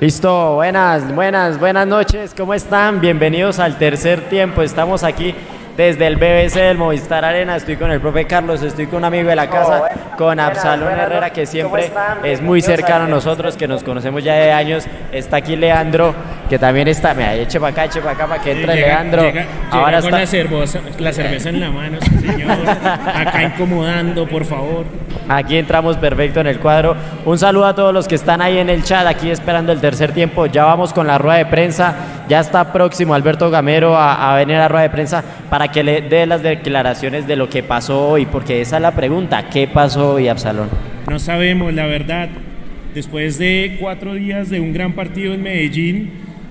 Listo, 0.00 0.54
buenas, 0.54 1.14
buenas, 1.14 1.60
buenas 1.60 1.86
noches, 1.86 2.32
¿cómo 2.34 2.54
están? 2.54 3.02
Bienvenidos 3.02 3.58
al 3.58 3.76
tercer 3.76 4.30
tiempo, 4.30 4.62
estamos 4.62 5.04
aquí 5.04 5.34
desde 5.80 6.06
el 6.06 6.16
BBC 6.16 6.56
del 6.56 6.76
Movistar 6.76 7.24
Arena. 7.24 7.56
Estoy 7.56 7.76
con 7.76 7.90
el 7.90 8.02
profe 8.02 8.26
Carlos, 8.26 8.62
estoy 8.62 8.86
con 8.86 8.98
un 8.98 9.06
amigo 9.06 9.30
de 9.30 9.36
la 9.36 9.48
casa, 9.48 9.84
con 10.18 10.38
Absalón 10.38 10.92
Herrera, 10.92 11.30
que 11.30 11.46
siempre 11.46 11.90
es 12.22 12.42
muy 12.42 12.60
cercano 12.60 13.06
a 13.06 13.08
nosotros, 13.08 13.56
que 13.56 13.66
nos 13.66 13.82
conocemos 13.82 14.22
ya 14.22 14.34
de 14.34 14.52
años. 14.52 14.84
Está 15.10 15.38
aquí 15.38 15.56
Leandro, 15.56 16.14
que 16.50 16.58
también 16.58 16.86
está. 16.88 17.14
Mira, 17.14 17.34
eche 17.34 17.58
para 17.58 17.72
acá, 17.72 17.84
eche 17.86 18.00
para 18.00 18.12
acá 18.12 18.26
para 18.26 18.42
que 18.42 18.52
entre 18.52 18.74
Leandro. 18.74 19.22
Ahora 19.70 20.02
con 20.02 20.10
la 20.10 20.26
cerveza, 20.26 20.80
la 20.98 21.12
cerveza 21.14 21.48
en 21.48 21.60
la 21.60 21.70
mano, 21.70 21.98
señor. 22.02 22.50
Acá 22.68 23.42
incomodando, 23.54 24.28
por 24.28 24.44
favor. 24.44 24.84
Aquí 25.30 25.56
entramos 25.56 25.96
perfecto 25.96 26.40
en 26.40 26.46
el 26.46 26.58
cuadro. 26.58 26.94
Un 27.24 27.38
saludo 27.38 27.66
a 27.66 27.74
todos 27.74 27.94
los 27.94 28.06
que 28.06 28.16
están 28.16 28.42
ahí 28.42 28.58
en 28.58 28.68
el 28.68 28.82
chat, 28.84 29.06
aquí 29.06 29.30
esperando 29.30 29.72
el 29.72 29.80
tercer 29.80 30.12
tiempo. 30.12 30.44
Ya 30.44 30.64
vamos 30.64 30.92
con 30.92 31.06
la 31.06 31.16
rueda 31.16 31.38
de 31.38 31.46
prensa. 31.46 31.94
Ya 32.28 32.40
está 32.40 32.72
próximo 32.72 33.14
Alberto 33.14 33.50
Gamero 33.50 33.96
a, 33.96 34.32
a 34.32 34.36
venir 34.36 34.56
a 34.56 34.60
la 34.60 34.68
rueda 34.68 34.82
de 34.82 34.90
prensa 34.90 35.24
para 35.48 35.69
que 35.72 35.82
le 35.82 36.00
dé 36.02 36.26
las 36.26 36.42
declaraciones 36.42 37.26
de 37.26 37.36
lo 37.36 37.48
que 37.48 37.62
pasó 37.62 38.08
hoy, 38.08 38.26
porque 38.26 38.60
esa 38.60 38.76
es 38.76 38.82
la 38.82 38.94
pregunta, 38.94 39.48
¿qué 39.48 39.66
pasó 39.66 40.14
hoy, 40.14 40.28
Absalón? 40.28 40.68
No 41.08 41.18
sabemos, 41.18 41.72
la 41.72 41.86
verdad. 41.86 42.28
Después 42.94 43.38
de 43.38 43.76
cuatro 43.80 44.14
días 44.14 44.50
de 44.50 44.60
un 44.60 44.72
gran 44.72 44.92
partido 44.92 45.34
en 45.34 45.42
Medellín, 45.42 46.10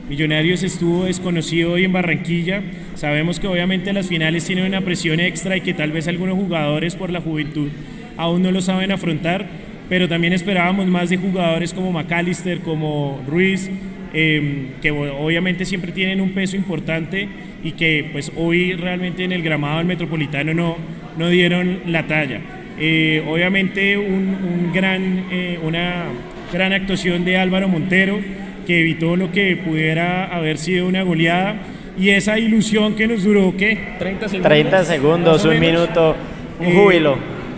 Millonarios 0.09 0.63
estuvo 0.63 1.05
desconocido 1.05 1.73
hoy 1.73 1.83
en 1.83 1.93
Barranquilla. 1.93 2.63
Sabemos 2.95 3.39
que 3.39 3.47
obviamente 3.47 3.93
las 3.93 4.07
finales 4.07 4.43
tienen 4.43 4.65
una 4.65 4.81
presión 4.81 5.19
extra 5.19 5.55
y 5.55 5.61
que 5.61 5.75
tal 5.75 5.91
vez 5.91 6.07
algunos 6.07 6.35
jugadores 6.35 6.95
por 6.95 7.11
la 7.11 7.21
juventud 7.21 7.69
aún 8.17 8.41
no 8.41 8.51
lo 8.51 8.59
saben 8.61 8.91
afrontar, 8.91 9.45
pero 9.87 10.09
también 10.09 10.33
esperábamos 10.33 10.87
más 10.87 11.11
de 11.11 11.17
jugadores 11.17 11.75
como 11.75 11.91
McAllister, 11.91 12.61
como 12.61 13.21
Ruiz, 13.27 13.69
eh, 14.13 14.71
que 14.81 14.89
obviamente 14.89 15.63
siempre 15.63 15.91
tienen 15.91 16.21
un 16.21 16.31
peso 16.31 16.55
importante 16.55 17.29
y 17.63 17.71
que 17.73 18.09
pues 18.11 18.31
hoy 18.35 18.73
realmente 18.73 19.23
en 19.23 19.31
el 19.31 19.41
gramado 19.41 19.77
del 19.77 19.87
Metropolitano 19.87 20.53
no, 20.53 20.77
no 21.17 21.29
dieron 21.29 21.81
la 21.87 22.07
talla. 22.07 22.41
Eh, 22.79 23.23
obviamente 23.27 23.97
un, 23.97 24.71
gran, 24.73 25.25
eh, 25.31 25.59
una 25.61 26.05
gran 26.53 26.71
actuación 26.71 27.25
de 27.25 27.37
Álvaro 27.37 27.67
Montero 27.67 28.19
que 28.65 28.79
evitó 28.79 29.15
lo 29.15 29.31
que 29.31 29.57
pudiera 29.57 30.25
haber 30.25 30.57
sido 30.57 30.87
una 30.87 31.03
goleada 31.03 31.57
y 31.99 32.11
esa 32.11 32.39
ilusión 32.39 32.95
que 32.95 33.07
nos 33.07 33.23
duró, 33.23 33.53
¿qué? 33.57 33.95
30 33.99 34.29
segundos. 34.29 34.49
30 34.49 34.85
segundos, 34.85 35.45
un 35.45 35.59
minuto, 35.59 36.15
un 36.59 36.67
eh, 36.67 36.73
júbilo. 36.73 37.17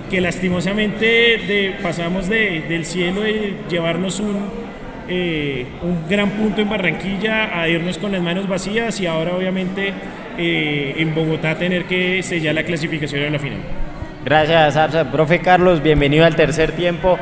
que 0.10 0.20
lastimosamente 0.20 1.06
de, 1.06 1.76
pasamos 1.84 2.28
de, 2.28 2.62
del 2.68 2.86
cielo 2.86 3.22
de 3.22 3.54
llevarnos 3.70 4.20
un, 4.20 4.61
eh, 5.12 5.66
un 5.82 6.08
gran 6.10 6.30
punto 6.32 6.62
en 6.62 6.70
Barranquilla 6.70 7.60
a 7.60 7.68
irnos 7.68 7.98
con 7.98 8.12
las 8.12 8.22
manos 8.22 8.48
vacías 8.48 9.00
y 9.02 9.08
ahora 9.08 9.36
obviamente 9.36 9.94
eh, 10.38 10.96
en 10.98 11.14
Bogotá 11.14 11.58
tener 11.58 11.86
que 11.86 12.24
sellar 12.24 12.56
la 12.56 12.64
clasificación 12.64 13.24
en 13.24 13.34
la 13.34 13.40
final. 13.40 13.60
Gracias, 14.24 14.78
Absa. 14.78 15.12
Profe 15.12 15.40
Carlos, 15.40 15.84
bienvenido 15.84 16.26
al 16.26 16.36
tercer 16.36 16.72
tiempo. 16.72 17.18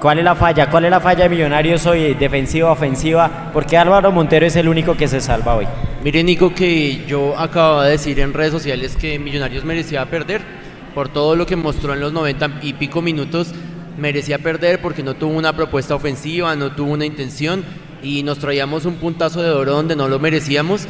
¿Cuál 0.00 0.18
es 0.18 0.24
la 0.24 0.34
falla? 0.34 0.70
¿Cuál 0.70 0.84
es 0.84 0.90
la 0.90 1.00
falla 1.00 1.24
de 1.24 1.30
Millonarios 1.30 1.84
hoy? 1.86 2.14
¿Defensiva, 2.14 2.70
ofensiva? 2.70 3.50
Porque 3.52 3.76
Álvaro 3.76 4.12
Montero 4.12 4.46
es 4.46 4.54
el 4.54 4.68
único 4.68 4.96
que 4.96 5.08
se 5.08 5.20
salva 5.20 5.56
hoy. 5.56 5.66
Mire, 6.04 6.22
Nico, 6.22 6.54
que 6.54 7.04
yo 7.06 7.36
acabo 7.36 7.82
de 7.82 7.92
decir 7.92 8.20
en 8.20 8.32
redes 8.32 8.52
sociales 8.52 8.96
que 8.96 9.18
Millonarios 9.18 9.64
merecía 9.64 10.04
perder 10.06 10.42
por 10.94 11.08
todo 11.08 11.34
lo 11.34 11.46
que 11.46 11.56
mostró 11.56 11.94
en 11.94 12.00
los 12.00 12.12
90 12.12 12.60
y 12.62 12.74
pico 12.74 13.02
minutos 13.02 13.52
merecía 13.98 14.38
perder 14.38 14.80
porque 14.80 15.02
no 15.02 15.14
tuvo 15.14 15.36
una 15.36 15.54
propuesta 15.54 15.94
ofensiva, 15.94 16.54
no 16.56 16.72
tuvo 16.72 16.92
una 16.92 17.06
intención 17.06 17.64
y 18.02 18.22
nos 18.22 18.38
traíamos 18.38 18.84
un 18.84 18.96
puntazo 18.96 19.42
de 19.42 19.50
oro 19.50 19.72
donde 19.72 19.96
no 19.96 20.08
lo 20.08 20.18
merecíamos. 20.18 20.86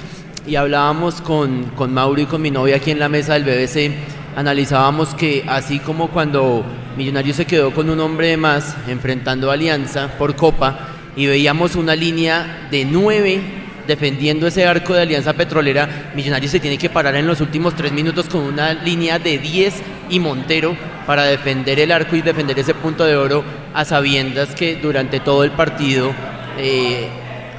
Y 0.47 0.57
hablábamos 0.57 1.21
con, 1.21 1.65
con 1.77 1.93
Mauro 1.93 2.21
y 2.21 2.27
con 2.27 2.41
mi 2.41 2.51
novia 2.51 2.77
aquí 2.77 2.93
en 2.93 3.01
la 3.01 3.09
mesa 3.09 3.35
del 3.35 3.45
BBC, 3.45 3.93
analizábamos 4.37 5.15
que 5.15 5.45
así 5.49 5.81
como 5.81 6.09
cuando 6.09 6.65
Millonarios 6.97 7.37
se 7.37 7.47
quedó 7.47 7.75
con 7.75 7.91
un 7.91 8.01
hombre 8.01 8.29
de 8.29 8.37
más 8.37 8.77
enfrentando 8.89 9.51
Alianza 9.51 10.09
por 10.19 10.37
Copa 10.37 10.89
y 11.17 11.27
veíamos 11.27 11.75
una 11.75 11.97
línea 11.97 12.69
de 12.71 12.85
nueve 12.85 13.41
defendiendo 13.87 14.47
ese 14.47 14.67
arco 14.67 14.95
de 14.95 15.03
Alianza 15.03 15.33
Petrolera, 15.33 16.13
Millonarios 16.15 16.53
se 16.53 16.61
tiene 16.61 16.79
que 16.79 16.91
parar 16.91 17.15
en 17.17 17.27
los 17.27 17.41
últimos 17.41 17.75
tres 17.75 17.93
minutos 17.93 18.29
con 18.29 18.43
una 18.43 18.75
línea 18.75 19.19
de 19.19 19.39
10 19.39 19.75
y 20.11 20.21
Montero 20.21 20.77
para 21.07 21.25
defender 21.25 21.79
el 21.81 21.93
arco 21.93 22.17
y 22.17 22.23
defender 22.23 22.59
ese 22.59 22.75
punto 22.75 23.05
de 23.05 23.17
oro 23.17 23.45
a 23.75 23.85
sabiendas 23.85 24.55
que 24.55 24.77
durante 24.77 25.21
todo 25.21 25.45
el 25.45 25.53
partido 25.53 26.13
eh, 26.59 27.09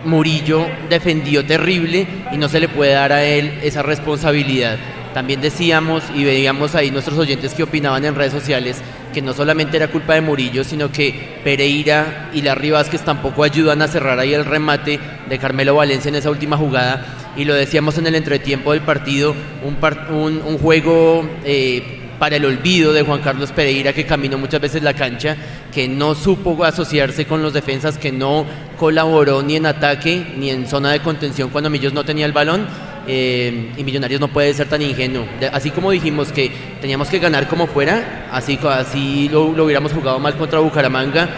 Murillo 0.03 0.65
defendió 0.89 1.45
terrible 1.45 2.07
y 2.31 2.37
no 2.37 2.49
se 2.49 2.59
le 2.59 2.69
puede 2.69 2.93
dar 2.93 3.11
a 3.11 3.23
él 3.23 3.59
esa 3.63 3.83
responsabilidad. 3.83 4.77
También 5.13 5.41
decíamos 5.41 6.03
y 6.13 6.23
veíamos 6.23 6.75
ahí 6.75 6.91
nuestros 6.91 7.17
oyentes 7.17 7.53
que 7.53 7.63
opinaban 7.63 8.05
en 8.05 8.15
redes 8.15 8.33
sociales 8.33 8.81
que 9.17 9.21
no 9.23 9.33
solamente 9.33 9.77
era 9.77 9.87
culpa 9.87 10.13
de 10.13 10.21
Murillo, 10.21 10.63
sino 10.63 10.91
que 10.91 11.39
Pereira 11.43 12.29
y 12.35 12.43
Larry 12.43 12.69
Vázquez 12.69 13.01
tampoco 13.01 13.43
ayudan 13.43 13.81
a 13.81 13.87
cerrar 13.87 14.19
ahí 14.19 14.31
el 14.35 14.45
remate 14.45 14.99
de 15.27 15.39
Carmelo 15.39 15.73
Valencia 15.73 16.09
en 16.09 16.15
esa 16.17 16.29
última 16.29 16.55
jugada. 16.55 17.33
Y 17.35 17.43
lo 17.43 17.55
decíamos 17.55 17.97
en 17.97 18.05
el 18.05 18.13
entretiempo 18.13 18.73
del 18.73 18.81
partido, 18.81 19.33
un, 19.63 20.57
juego 20.59 21.27
eh, 21.43 21.81
para 22.19 22.35
el 22.35 22.45
olvido 22.45 22.93
de 22.93 23.01
Juan 23.01 23.21
Carlos 23.21 23.51
Pereira, 23.51 23.91
que 23.91 24.05
caminó 24.05 24.37
muchas 24.37 24.61
veces 24.61 24.83
la 24.83 24.93
cancha, 24.93 25.35
que 25.73 25.87
no 25.87 26.13
supo 26.13 26.63
asociarse 26.63 27.25
con 27.25 27.41
los 27.41 27.53
defensas, 27.53 27.97
que 27.97 28.11
no 28.11 28.45
colaboró 28.77 29.41
ni 29.41 29.55
en 29.55 29.65
ataque 29.65 30.27
ni 30.37 30.51
en 30.51 30.67
zona 30.67 30.91
de 30.91 30.99
contención 30.99 31.49
cuando 31.49 31.71
Millos 31.71 31.91
no 31.91 32.05
tenía 32.05 32.27
el 32.27 32.33
balón 32.33 32.67
eh, 33.07 33.71
y 33.77 33.83
Millonarios 33.83 34.19
no 34.19 34.27
puede 34.27 34.53
ser 34.53 34.67
tan 34.67 34.81
ingenuo. 34.81 35.25
así 35.51 35.71
como 35.71 35.91
dijimos 35.91 36.31
que 36.31 36.51
teníamos 36.81 37.09
que 37.09 37.19
ganar 37.19 37.47
como 37.47 37.67
fuera, 37.67 38.27
así, 38.31 38.59
así 38.69 39.29
lo, 39.29 39.45
hubiéramos 39.45 39.93
jugado 39.93 40.19
mal 40.19 40.35
contra 40.35 40.59
Bucaramanga, 40.59 41.29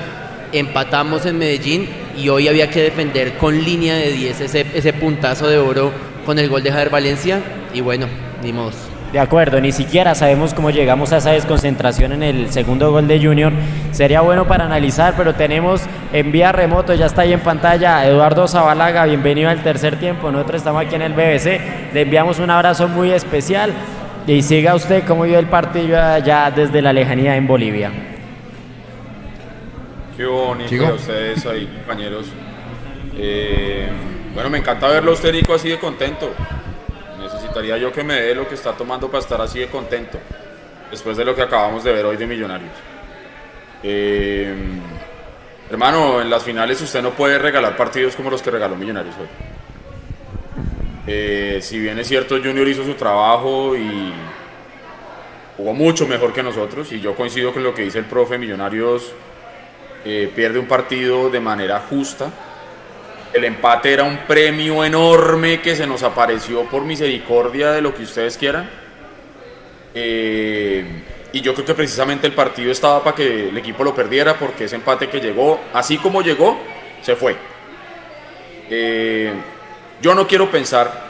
empatamos 0.51 1.25
en 1.25 1.37
Medellín 1.37 1.87
y 2.17 2.29
hoy 2.29 2.47
había 2.47 2.69
que 2.69 2.81
defender 2.81 3.37
con 3.37 3.63
línea 3.63 3.95
de 3.95 4.11
10 4.11 4.41
ese, 4.41 4.65
ese 4.73 4.93
puntazo 4.93 5.47
de 5.47 5.59
oro 5.59 5.91
con 6.25 6.39
el 6.39 6.49
gol 6.49 6.63
de 6.63 6.71
Javier 6.71 6.89
Valencia 6.89 7.41
y 7.73 7.81
bueno, 7.81 8.07
ni 8.43 8.51
modo. 8.51 8.88
De 9.11 9.19
acuerdo, 9.19 9.59
ni 9.59 9.71
siquiera 9.71 10.13
sabemos 10.13 10.53
cómo 10.53 10.69
llegamos 10.69 11.11
a 11.11 11.17
esa 11.17 11.31
desconcentración 11.31 12.11
en 12.11 12.21
el 12.21 12.51
segundo 12.51 12.91
gol 12.91 13.07
de 13.07 13.19
Junior. 13.19 13.51
Sería 13.91 14.21
bueno 14.21 14.47
para 14.47 14.65
analizar, 14.65 15.15
pero 15.17 15.33
tenemos 15.33 15.81
en 16.13 16.31
vía 16.31 16.51
remoto, 16.51 16.93
ya 16.93 17.07
está 17.07 17.23
ahí 17.23 17.33
en 17.33 17.39
pantalla, 17.39 18.05
Eduardo 18.05 18.47
Zabalaga, 18.47 19.05
bienvenido 19.05 19.49
al 19.49 19.63
tercer 19.63 19.97
tiempo. 19.97 20.31
Nosotros 20.31 20.57
estamos 20.57 20.85
aquí 20.85 20.93
en 20.93 21.01
el 21.01 21.13
BBC, 21.13 21.59
le 21.91 22.01
enviamos 22.01 22.37
un 22.37 22.51
abrazo 22.51 22.87
muy 22.87 23.09
especial 23.09 23.73
y 24.27 24.43
siga 24.43 24.75
usted 24.75 25.03
cómo 25.07 25.23
vio 25.23 25.39
el 25.39 25.47
partido 25.47 25.99
allá 25.99 26.51
desde 26.55 26.79
la 26.79 26.93
lejanía 26.93 27.35
en 27.35 27.47
Bolivia. 27.47 27.91
Qué 30.15 30.25
bonito 30.25 30.85
a 30.85 30.93
ustedes 30.93 31.47
ahí, 31.47 31.65
compañeros. 31.65 32.27
Eh, 33.17 33.89
bueno, 34.35 34.51
me 34.51 34.59
encanta 34.59 34.87
verlo 34.87 35.13
usted, 35.13 35.33
Nico, 35.33 35.55
así 35.55 35.69
de 35.69 35.79
contento 35.79 36.31
necesitaría 37.49 37.77
yo 37.77 37.91
que 37.91 38.03
me 38.03 38.21
dé 38.21 38.35
lo 38.35 38.47
que 38.47 38.55
está 38.55 38.73
tomando 38.73 39.07
para 39.07 39.19
estar 39.19 39.41
así 39.41 39.59
de 39.59 39.67
contento, 39.67 40.19
después 40.91 41.17
de 41.17 41.25
lo 41.25 41.35
que 41.35 41.41
acabamos 41.41 41.83
de 41.83 41.91
ver 41.91 42.05
hoy 42.05 42.15
de 42.15 42.27
Millonarios. 42.27 42.71
Eh, 43.81 44.53
hermano, 45.69 46.21
en 46.21 46.29
las 46.29 46.43
finales 46.43 46.79
usted 46.81 47.01
no 47.01 47.11
puede 47.11 47.39
regalar 47.39 47.75
partidos 47.75 48.15
como 48.15 48.29
los 48.29 48.41
que 48.41 48.51
regaló 48.51 48.75
Millonarios 48.75 49.15
hoy. 49.19 49.27
Eh, 51.07 51.59
si 51.61 51.79
bien 51.79 51.97
es 51.97 52.07
cierto, 52.07 52.37
Junior 52.37 52.67
hizo 52.67 52.83
su 52.83 52.93
trabajo 52.93 53.75
y 53.75 54.13
jugó 55.57 55.73
mucho 55.73 56.07
mejor 56.07 56.31
que 56.31 56.43
nosotros, 56.43 56.91
y 56.91 57.01
yo 57.01 57.15
coincido 57.15 57.51
con 57.51 57.63
lo 57.63 57.73
que 57.73 57.81
dice 57.83 57.99
el 57.99 58.05
profe, 58.05 58.37
Millonarios 58.37 59.11
eh, 60.05 60.31
pierde 60.35 60.59
un 60.59 60.67
partido 60.67 61.31
de 61.31 61.39
manera 61.39 61.83
justa, 61.89 62.31
el 63.33 63.43
empate 63.43 63.93
era 63.93 64.03
un 64.03 64.17
premio 64.19 64.83
enorme 64.83 65.61
que 65.61 65.75
se 65.75 65.85
nos 65.85 66.03
apareció 66.03 66.63
por 66.63 66.83
misericordia 66.83 67.71
de 67.71 67.81
lo 67.81 67.93
que 67.93 68.03
ustedes 68.03 68.37
quieran. 68.37 68.69
Eh, 69.93 70.85
y 71.31 71.41
yo 71.41 71.53
creo 71.53 71.65
que 71.65 71.73
precisamente 71.75 72.25
el 72.25 72.33
partido 72.33 72.71
estaba 72.71 73.03
para 73.03 73.15
que 73.15 73.49
el 73.49 73.57
equipo 73.57 73.83
lo 73.83 73.93
perdiera 73.93 74.35
porque 74.35 74.65
ese 74.65 74.75
empate 74.75 75.09
que 75.09 75.19
llegó, 75.19 75.59
así 75.73 75.97
como 75.97 76.21
llegó, 76.21 76.59
se 77.01 77.15
fue. 77.15 77.35
Eh, 78.69 79.33
yo 80.01 80.15
no 80.15 80.27
quiero 80.27 80.49
pensar 80.49 81.09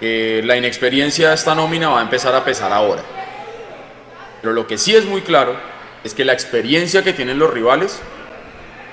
que 0.00 0.42
la 0.44 0.56
inexperiencia 0.56 1.28
de 1.28 1.34
esta 1.36 1.54
nómina 1.54 1.90
va 1.90 2.00
a 2.00 2.02
empezar 2.02 2.34
a 2.34 2.44
pesar 2.44 2.72
ahora. 2.72 3.02
Pero 4.40 4.52
lo 4.52 4.66
que 4.66 4.78
sí 4.78 4.96
es 4.96 5.04
muy 5.04 5.20
claro 5.20 5.56
es 6.02 6.14
que 6.14 6.24
la 6.24 6.32
experiencia 6.32 7.04
que 7.04 7.12
tienen 7.12 7.38
los 7.38 7.52
rivales 7.52 8.00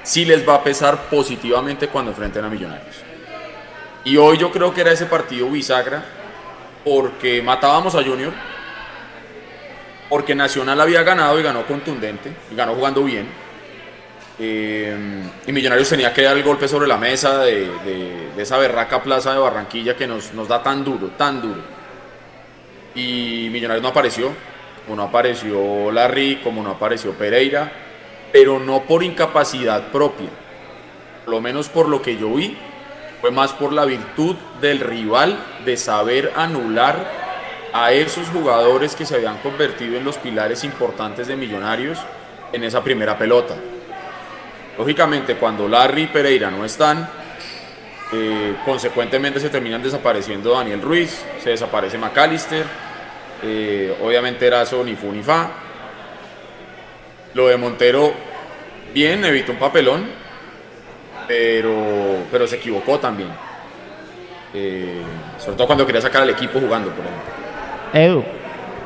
sí 0.03 0.25
les 0.25 0.47
va 0.47 0.55
a 0.55 0.63
pesar 0.63 1.09
positivamente 1.09 1.87
cuando 1.87 2.11
enfrenten 2.11 2.45
a 2.45 2.49
Millonarios. 2.49 2.95
Y 4.05 4.17
hoy 4.17 4.37
yo 4.37 4.51
creo 4.51 4.73
que 4.73 4.81
era 4.81 4.91
ese 4.91 5.05
partido 5.05 5.49
bisagra 5.49 6.03
porque 6.83 7.41
matábamos 7.41 7.95
a 7.95 8.03
Junior, 8.03 8.33
porque 10.09 10.33
Nacional 10.33 10.79
había 10.81 11.03
ganado 11.03 11.39
y 11.39 11.43
ganó 11.43 11.65
contundente, 11.65 12.31
y 12.51 12.55
ganó 12.55 12.73
jugando 12.75 13.03
bien, 13.03 13.27
Eh, 14.41 14.95
y 15.45 15.51
Millonarios 15.51 15.89
tenía 15.89 16.13
que 16.13 16.21
dar 16.21 16.37
el 16.37 16.43
golpe 16.43 16.65
sobre 16.65 16.87
la 16.87 16.97
mesa 16.97 17.39
de, 17.39 18.29
esa 18.37 18.57
berraca 18.57 19.03
plaza 19.03 19.33
de 19.33 19.39
Barranquilla 19.39 19.97
que 19.97 20.07
nos, 20.07 20.33
nos, 20.33 20.47
da 20.47 20.63
tan 20.63 20.81
duro, 20.81 21.07
tan 21.17 21.41
duro. 21.41 21.59
Y 22.95 23.49
Millonarios 23.51 23.83
no 23.83 23.89
apareció, 23.89 24.31
como 24.85 24.95
no 24.95 25.03
apareció 25.09 25.91
Larry, 25.91 26.39
como 26.41 26.63
no 26.63 26.71
apareció 26.71 27.11
Pereira, 27.15 27.88
pero 28.31 28.59
no 28.59 28.83
por 28.83 29.03
incapacidad 29.03 29.91
propia, 29.91 30.29
por 31.25 31.33
lo 31.33 31.41
menos 31.41 31.69
por 31.69 31.87
lo 31.87 32.01
que 32.01 32.17
yo 32.17 32.33
vi, 32.33 32.57
fue 33.21 33.31
más 33.31 33.53
por 33.53 33.73
la 33.73 33.85
virtud 33.85 34.35
del 34.61 34.79
rival 34.79 35.37
de 35.65 35.77
saber 35.77 36.31
anular 36.35 37.11
a 37.73 37.91
esos 37.91 38.27
jugadores 38.29 38.95
que 38.95 39.05
se 39.05 39.15
habían 39.15 39.37
convertido 39.39 39.97
en 39.97 40.05
los 40.05 40.17
pilares 40.17 40.63
importantes 40.63 41.27
de 41.27 41.35
Millonarios 41.35 41.99
en 42.53 42.63
esa 42.63 42.83
primera 42.83 43.17
pelota. 43.17 43.55
Lógicamente, 44.77 45.35
cuando 45.35 45.67
Larry 45.67 46.03
y 46.03 46.07
Pereira 46.07 46.49
no 46.49 46.63
están, 46.63 47.09
eh, 48.11 48.55
consecuentemente 48.65 49.39
se 49.39 49.49
terminan 49.49 49.83
desapareciendo 49.83 50.53
Daniel 50.53 50.81
Ruiz, 50.81 51.23
se 51.43 51.49
desaparece 51.49 51.97
McAllister, 51.97 52.65
eh, 53.43 53.95
obviamente 54.01 54.47
era 54.47 54.63
ni 54.85 54.95
fu 54.95 55.11
ni 55.11 55.21
fa. 55.21 55.49
Lo 57.33 57.47
de 57.47 57.57
Montero, 57.57 58.11
bien, 58.93 59.23
evitó 59.23 59.51
un 59.51 59.59
papelón, 59.59 60.07
pero, 61.27 62.25
pero 62.31 62.47
se 62.47 62.55
equivocó 62.55 62.99
también. 62.99 63.29
Eh, 64.53 65.01
sobre 65.37 65.55
todo 65.55 65.67
cuando 65.67 65.85
quería 65.85 66.01
sacar 66.01 66.23
al 66.23 66.29
equipo 66.31 66.59
jugando, 66.59 66.89
por 66.89 67.05
ejemplo. 67.05 67.39
Edu, 67.93 68.23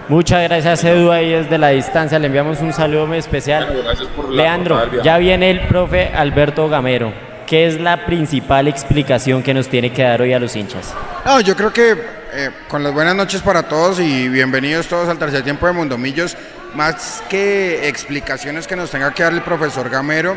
muchas 0.09 0.43
gracias 0.43 0.83
Edu 0.83 1.11
ahí 1.11 1.31
desde 1.31 1.57
la 1.57 1.69
distancia, 1.69 2.19
le 2.19 2.27
enviamos 2.27 2.59
un 2.59 2.73
saludo 2.73 3.07
muy 3.07 3.17
especial. 3.17 3.83
Leandro, 4.29 5.01
ya 5.01 5.17
viene 5.17 5.49
el 5.49 5.61
profe 5.67 6.09
Alberto 6.13 6.67
Gamero. 6.67 7.13
¿Qué 7.47 7.67
es 7.67 7.79
la 7.79 8.05
principal 8.05 8.67
explicación 8.67 9.43
que 9.43 9.53
nos 9.53 9.67
tiene 9.67 9.91
que 9.91 10.01
dar 10.03 10.21
hoy 10.21 10.33
a 10.33 10.39
los 10.39 10.55
hinchas? 10.55 10.93
No, 11.25 11.39
yo 11.41 11.55
creo 11.55 11.71
que 11.71 11.95
eh, 12.35 12.49
con 12.67 12.81
las 12.81 12.91
buenas 12.91 13.15
noches 13.15 13.41
para 13.41 13.63
todos 13.63 13.99
y 13.99 14.27
bienvenidos 14.27 14.87
todos 14.87 15.07
al 15.07 15.19
tercer 15.19 15.43
tiempo 15.43 15.67
de 15.67 15.73
Mundomillos, 15.73 16.35
más 16.73 17.23
que 17.29 17.87
explicaciones 17.87 18.65
que 18.65 18.75
nos 18.75 18.89
tenga 18.89 19.13
que 19.13 19.21
dar 19.21 19.33
el 19.33 19.43
profesor 19.43 19.87
Gamero, 19.87 20.35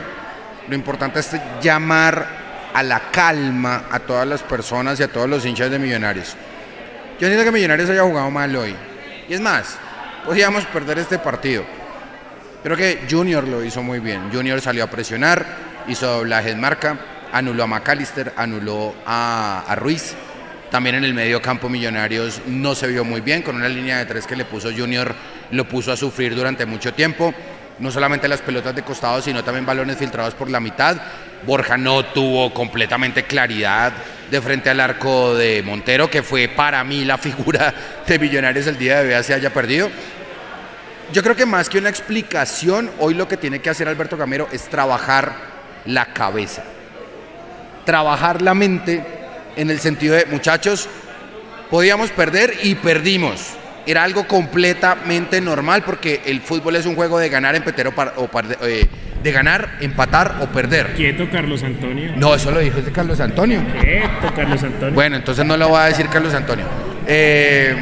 lo 0.69 0.75
importante 0.75 1.20
es 1.20 1.31
llamar 1.62 2.26
a 2.75 2.82
la 2.82 3.10
calma 3.10 3.84
a 3.90 3.98
todas 4.00 4.26
las 4.26 4.43
personas 4.43 5.00
y 5.00 5.04
a 5.04 5.08
todos 5.08 5.26
los 5.26 5.46
hinchas 5.46 5.70
de 5.70 5.78
Millonarios. 5.78 6.37
Yo 7.19 7.28
entiendo 7.28 7.44
que 7.44 7.52
Millonarios 7.52 7.88
haya 7.88 8.02
jugado 8.02 8.31
mal 8.31 8.54
hoy. 8.54 8.76
Y 9.26 9.32
es 9.32 9.40
más, 9.40 9.78
podíamos 10.26 10.66
perder 10.66 10.98
este 10.98 11.19
partido. 11.19 11.64
Creo 12.62 12.76
que 12.76 13.06
Junior 13.10 13.48
lo 13.48 13.64
hizo 13.64 13.82
muy 13.82 14.00
bien. 14.00 14.31
Junior 14.31 14.60
salió 14.60 14.84
a 14.84 14.88
presionar, 14.88 15.46
hizo 15.88 16.06
doblaje 16.19 16.50
en 16.50 16.60
marca, 16.60 16.98
anuló 17.32 17.62
a 17.62 17.66
McAllister, 17.66 18.34
anuló 18.37 18.94
a, 19.06 19.64
a 19.66 19.75
Ruiz. 19.76 20.14
También 20.76 20.96
en 20.96 21.05
el 21.05 21.14
medio 21.14 21.40
campo 21.40 21.70
Millonarios 21.70 22.43
no 22.49 22.75
se 22.75 22.87
vio 22.87 23.02
muy 23.02 23.23
bien, 23.23 23.40
con 23.40 23.56
una 23.56 23.67
línea 23.67 23.96
de 23.96 24.05
tres 24.05 24.26
que 24.26 24.37
le 24.37 24.44
puso 24.44 24.69
Junior, 24.76 25.14
lo 25.50 25.67
puso 25.67 25.90
a 25.90 25.96
sufrir 25.96 26.37
durante 26.37 26.67
mucho 26.67 26.93
tiempo 26.93 27.32
no 27.78 27.90
solamente 27.90 28.28
las 28.28 28.43
pelotas 28.43 28.76
de 28.76 28.82
costado, 28.82 29.23
sino 29.23 29.43
también 29.43 29.64
balones 29.64 29.96
filtrados 29.96 30.34
por 30.34 30.50
la 30.50 30.61
mitad. 30.61 30.99
Borja 31.46 31.78
no 31.78 32.05
tuvo 32.05 32.52
completamente 32.52 33.23
claridad 33.23 33.90
de 34.31 34.43
frente 34.43 34.69
al 34.69 34.81
arco 34.81 35.34
de 35.34 35.62
Montero, 35.62 36.11
que 36.11 36.23
fue 36.23 36.49
para 36.49 36.84
mí 36.84 37.06
la 37.06 37.17
figura 37.26 37.72
de 38.06 38.19
Millonarios 38.19 38.67
el 38.67 38.76
día 38.76 39.02
de 39.02 39.17
hoy 39.17 39.25
se 39.25 39.32
haya 39.32 39.55
perdido. 39.55 39.88
Yo 41.11 41.22
creo 41.22 41.37
que 41.37 41.46
más 41.46 41.70
que 41.70 41.79
una 41.79 41.88
explicación, 41.88 42.90
hoy 42.99 43.14
lo 43.14 43.26
que 43.26 43.38
tiene 43.38 43.61
que 43.61 43.70
hacer 43.70 43.88
Alberto 43.88 44.19
Gamero 44.19 44.46
es 44.52 44.69
trabajar 44.69 45.37
la 45.87 46.12
cabeza, 46.12 46.64
trabajar 47.87 48.43
la 48.43 48.52
mente 48.52 49.15
en 49.56 49.70
el 49.70 49.81
sentido 49.81 50.14
de, 50.14 50.26
muchachos, 50.26 50.88
podíamos 51.70 52.11
perder 52.11 52.55
y 52.62 52.75
perdimos 52.76 53.56
era 53.87 54.03
algo 54.03 54.26
completamente 54.26 55.41
normal 55.41 55.82
porque 55.85 56.20
el 56.26 56.41
fútbol 56.41 56.76
es 56.76 56.87
un 56.87 56.97
juego 56.97 57.19
de 57.19 57.29
ganar, 57.29 57.55
empatar 57.55 58.14
o, 58.17 58.29
eh, 58.62 58.87
de 59.23 59.32
ganar, 59.32 59.79
empatar 59.81 60.38
o 60.41 60.47
perder. 60.47 60.94
Quieto, 60.94 61.29
Carlos 61.31 61.62
Antonio. 61.62 62.12
No, 62.17 62.35
eso 62.35 62.50
lo 62.50 62.58
dijo 62.58 62.81
ese 62.81 62.91
Carlos 62.91 63.20
Antonio. 63.20 63.62
Quieto, 63.81 64.35
Carlos 64.35 64.62
Antonio. 64.62 64.94
Bueno, 64.94 65.17
entonces 65.17 65.44
no 65.47 65.56
lo 65.56 65.70
va 65.70 65.85
a 65.85 65.88
decir 65.88 66.08
Carlos 66.08 66.35
Antonio. 66.35 66.67
Eh, 67.06 67.76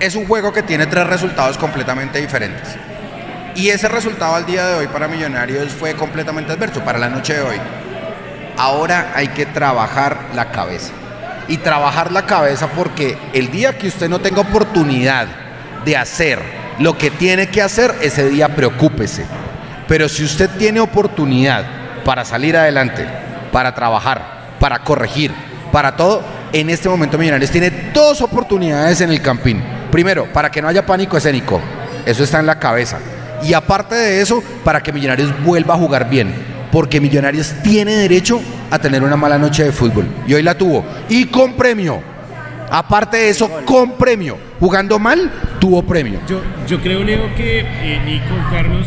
es 0.00 0.16
un 0.16 0.26
juego 0.26 0.52
que 0.52 0.62
tiene 0.62 0.86
tres 0.86 1.06
resultados 1.06 1.56
completamente 1.56 2.20
diferentes. 2.20 2.76
Y 3.54 3.68
ese 3.68 3.88
resultado 3.88 4.34
al 4.34 4.44
día 4.44 4.66
de 4.66 4.74
hoy 4.74 4.86
para 4.88 5.08
Millonarios 5.08 5.72
fue 5.72 5.94
completamente 5.94 6.52
adverso, 6.52 6.84
para 6.84 6.98
la 6.98 7.08
noche 7.08 7.34
de 7.34 7.40
hoy. 7.40 7.56
Ahora 8.56 9.12
hay 9.14 9.28
que 9.28 9.44
trabajar 9.44 10.18
la 10.34 10.50
cabeza 10.50 10.92
y 11.48 11.58
trabajar 11.58 12.10
la 12.10 12.24
cabeza 12.26 12.68
porque 12.68 13.18
el 13.32 13.50
día 13.50 13.76
que 13.76 13.88
usted 13.88 14.08
no 14.08 14.18
tenga 14.18 14.40
oportunidad 14.40 15.26
de 15.84 15.96
hacer 15.96 16.40
lo 16.78 16.96
que 16.96 17.10
tiene 17.10 17.48
que 17.48 17.62
hacer, 17.62 17.94
ese 18.00 18.28
día 18.28 18.48
preocúpese. 18.48 19.24
Pero 19.86 20.08
si 20.08 20.24
usted 20.24 20.50
tiene 20.58 20.80
oportunidad 20.80 21.64
para 22.04 22.24
salir 22.24 22.56
adelante, 22.56 23.06
para 23.52 23.74
trabajar, 23.74 24.56
para 24.58 24.80
corregir, 24.80 25.32
para 25.70 25.96
todo, 25.96 26.22
en 26.52 26.70
este 26.70 26.88
momento 26.88 27.18
Millonarios 27.18 27.50
tiene 27.50 27.90
dos 27.92 28.20
oportunidades 28.22 29.00
en 29.02 29.10
el 29.10 29.20
campín. 29.20 29.62
Primero, 29.92 30.32
para 30.32 30.50
que 30.50 30.62
no 30.62 30.68
haya 30.68 30.84
pánico 30.84 31.16
escénico. 31.16 31.60
Eso 32.04 32.24
está 32.24 32.40
en 32.40 32.46
la 32.46 32.58
cabeza. 32.58 32.98
Y 33.42 33.52
aparte 33.52 33.94
de 33.94 34.20
eso, 34.20 34.42
para 34.64 34.82
que 34.82 34.92
Millonarios 34.92 35.30
vuelva 35.44 35.74
a 35.74 35.78
jugar 35.78 36.08
bien 36.08 36.55
porque 36.70 37.00
Millonarios 37.00 37.54
tiene 37.62 37.94
derecho 37.94 38.40
a 38.70 38.78
tener 38.78 39.02
una 39.02 39.16
mala 39.16 39.38
noche 39.38 39.64
de 39.64 39.72
fútbol. 39.72 40.06
Y 40.26 40.34
hoy 40.34 40.42
la 40.42 40.56
tuvo. 40.56 40.84
Y 41.08 41.26
con 41.26 41.54
premio. 41.54 42.16
Aparte 42.70 43.16
de 43.16 43.30
eso, 43.30 43.50
con 43.64 43.96
premio. 43.96 44.36
Jugando 44.58 44.98
mal, 44.98 45.30
tuvo 45.60 45.82
premio. 45.82 46.20
Yo, 46.28 46.40
yo 46.66 46.80
creo, 46.80 47.04
Leo, 47.04 47.34
que 47.36 47.60
eh, 47.60 48.00
Nico, 48.04 48.34
Carlos 48.50 48.86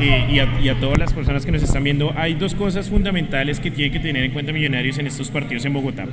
eh, 0.00 0.26
y, 0.62 0.68
a, 0.68 0.80
todas 0.80 0.98
las 0.98 1.12
personas 1.12 1.44
que 1.44 1.52
nos 1.52 1.62
están 1.62 1.84
viendo, 1.84 2.12
hay 2.16 2.34
dos 2.34 2.54
cosas 2.54 2.88
fundamentales 2.88 3.60
que 3.60 3.70
tienen 3.70 3.92
que 3.92 4.00
tener 4.00 4.24
en 4.24 4.32
cuenta 4.32 4.52
Millonarios 4.52 4.98
en 4.98 5.06
estos 5.06 5.30
partidos 5.30 5.64
en 5.64 5.72
Bogotá. 5.72 6.06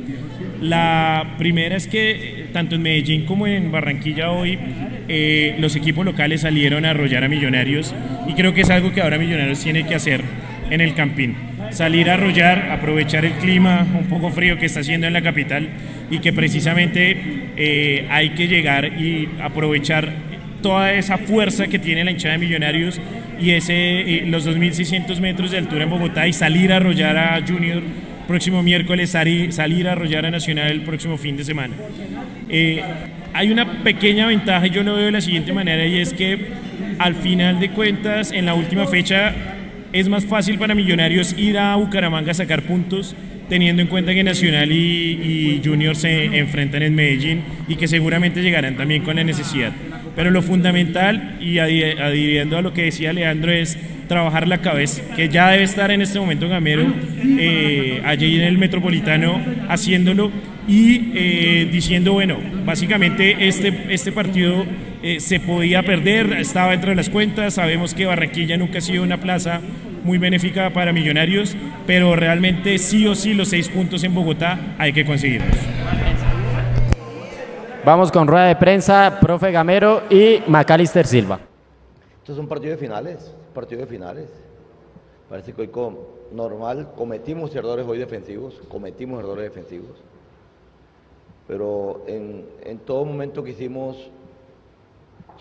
La 0.61 1.35
primera 1.37 1.75
es 1.75 1.87
que 1.87 2.11
eh, 2.11 2.49
tanto 2.53 2.75
en 2.75 2.81
Medellín 2.81 3.25
como 3.25 3.47
en 3.47 3.71
Barranquilla 3.71 4.31
hoy 4.31 4.59
los 5.59 5.77
equipos 5.77 6.03
locales 6.03 6.41
salieron 6.41 6.83
a 6.83 6.89
arrollar 6.89 7.23
a 7.23 7.29
Millonarios 7.29 7.95
y 8.27 8.33
creo 8.33 8.53
que 8.53 8.61
es 8.61 8.69
algo 8.69 8.91
que 8.93 9.01
ahora 9.01 9.17
Millonarios 9.17 9.59
tiene 9.59 9.85
que 9.85 9.95
hacer 9.95 10.21
en 10.69 10.81
el 10.81 10.93
Campín. 10.93 11.35
Salir 11.71 12.09
a 12.09 12.15
arrollar, 12.15 12.71
aprovechar 12.71 13.25
el 13.25 13.33
clima 13.33 13.85
un 13.97 14.07
poco 14.07 14.30
frío 14.30 14.57
que 14.57 14.65
está 14.65 14.81
haciendo 14.81 15.07
en 15.07 15.13
la 15.13 15.21
capital 15.21 15.68
y 16.09 16.19
que 16.19 16.33
precisamente 16.33 17.18
eh, 17.57 18.07
hay 18.09 18.30
que 18.31 18.47
llegar 18.47 18.99
y 18.99 19.30
aprovechar 19.42 20.11
toda 20.61 20.94
esa 20.94 21.18
fuerza 21.18 21.68
que 21.68 21.80
tiene 21.80 22.03
la 22.03 22.11
hinchada 22.11 22.33
de 22.33 22.39
Millonarios 22.39 22.99
y 23.39 23.51
ese, 23.51 23.73
eh, 23.73 24.23
los 24.27 24.47
2.600 24.47 25.19
metros 25.19 25.51
de 25.51 25.57
altura 25.57 25.83
en 25.83 25.89
Bogotá 25.89 26.27
y 26.27 26.33
salir 26.33 26.71
a 26.71 26.77
arrollar 26.77 27.18
a 27.18 27.42
Junior 27.45 27.83
próximo 28.27 28.61
miércoles, 28.61 29.09
salir 29.09 29.87
a 29.87 29.94
arrollar 29.94 30.25
a 30.25 30.31
Nacional 30.31 30.69
el 30.69 30.81
próximo 30.81 31.18
fin 31.18 31.37
de 31.37 31.45
semana. 31.45 31.73
Eh, 32.49 32.83
hay 33.33 33.51
una 33.51 33.83
pequeña 33.83 34.27
ventaja, 34.27 34.68
yo 34.68 34.83
lo 34.83 34.95
veo 34.95 35.06
de 35.06 35.11
la 35.13 35.21
siguiente 35.21 35.53
manera, 35.53 35.85
y 35.85 35.99
es 35.99 36.13
que 36.13 36.37
al 36.99 37.15
final 37.15 37.59
de 37.59 37.69
cuentas, 37.69 38.31
en 38.31 38.45
la 38.45 38.53
última 38.53 38.85
fecha, 38.85 39.33
es 39.94 40.09
más 40.09 40.25
fácil 40.25 40.57
para 40.57 40.75
Millonarios 40.75 41.33
ir 41.37 41.57
a 41.57 41.75
Bucaramanga 41.75 42.31
a 42.31 42.35
sacar 42.35 42.63
puntos, 42.63 43.15
teniendo 43.49 43.81
en 43.81 43.87
cuenta 43.87 44.13
que 44.13 44.23
Nacional 44.23 44.71
y, 44.71 45.61
Junior 45.63 45.95
se 45.95 46.25
enfrentan 46.37 46.83
en 46.83 46.95
Medellín 46.95 47.41
y 47.67 47.75
que 47.75 47.87
seguramente 47.87 48.41
llegarán 48.41 48.75
también 48.75 49.03
con 49.03 49.15
la 49.15 49.23
necesidad. 49.23 49.71
Pero 50.15 50.31
lo 50.31 50.41
fundamental, 50.41 51.37
y 51.39 51.59
adhiriendo 51.59 52.57
a 52.57 52.61
lo 52.61 52.73
que 52.73 52.83
decía 52.83 53.13
Leandro, 53.13 53.51
es 53.51 53.77
trabajar 54.07 54.47
la 54.47 54.59
cabeza, 54.59 55.04
que 55.16 55.30
ya 55.30 55.49
debe 55.49 55.64
estar 55.64 55.92
en 55.92 56.02
este 56.02 56.19
momento 56.19 56.49
Gamero, 56.49 56.85
eh, 57.40 58.02
allí 58.06 58.35
en 58.35 58.44
el 58.44 58.57
Metropolitano, 58.57 59.42
haciéndolo 59.69 60.31
y 60.68 61.11
eh, 61.14 61.69
diciendo, 61.71 62.14
bueno, 62.14 62.37
básicamente 62.66 63.47
este, 63.47 63.94
este 63.94 64.11
partido 64.11 64.66
eh, 65.04 65.19
se 65.19 65.40
podía 65.40 65.83
perder, 65.83 66.33
estaba 66.33 66.71
dentro 66.71 66.90
de 66.90 66.95
las 66.95 67.09
cuentas, 67.09 67.54
sabemos 67.54 67.94
que 67.94 68.06
Barranquilla 68.06 68.57
nunca 68.57 68.80
ha 68.80 68.81
sido 68.81 69.04
una 69.04 69.18
plaza 69.18 69.61
muy 70.04 70.18
benéfica 70.18 70.71
para 70.71 70.94
Millonarios, 70.94 71.56
pero 71.85 72.16
realmente 72.16 72.78
sí 72.78 73.07
o 73.07 73.16
sí 73.16 73.33
los 73.33 73.49
seis 73.49 73.69
puntos 73.69 74.04
en 74.04 74.14
Bogotá 74.14 74.76
hay 74.78 74.94
que 74.94 75.06
conseguirlos. 75.06 75.57
Vamos 77.85 78.11
con 78.11 78.28
rueda 78.28 78.47
de 78.47 78.56
prensa, 78.57 79.18
profe 79.21 79.52
Gamero 79.52 80.04
y 80.09 80.42
Macalister 80.47 81.06
Silva. 81.06 81.40
Estos 82.19 82.35
son 82.35 82.47
partidos 82.47 82.78
de 82.78 82.85
finales, 82.85 83.33
partidos 83.57 83.85
de 83.85 83.87
finales. 83.87 84.28
Parece 85.31 85.52
que 85.52 85.64
hoy 85.64 85.68
con, 85.69 85.97
normal 86.31 86.92
cometimos 86.95 87.56
errores 87.56 87.87
hoy 87.87 87.97
defensivos, 87.97 88.61
cometimos 88.69 89.19
errores 89.19 89.45
defensivos, 89.45 89.97
pero 91.47 92.04
en, 92.06 92.45
en 92.64 92.78
todo 92.78 93.04
momento 93.04 93.44
quisimos 93.44 93.97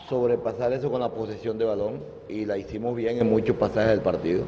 sobrepasar 0.09 0.73
eso 0.73 0.91
con 0.91 1.03
la 1.03 1.11
posesión 1.11 1.59
de 1.59 1.67
balón 1.67 2.01
y 2.27 2.47
la 2.47 2.57
hicimos 2.57 2.97
bien 2.97 3.19
en 3.19 3.29
muchos 3.29 3.55
pasajes 3.55 3.91
del 3.91 4.01
partido. 4.01 4.45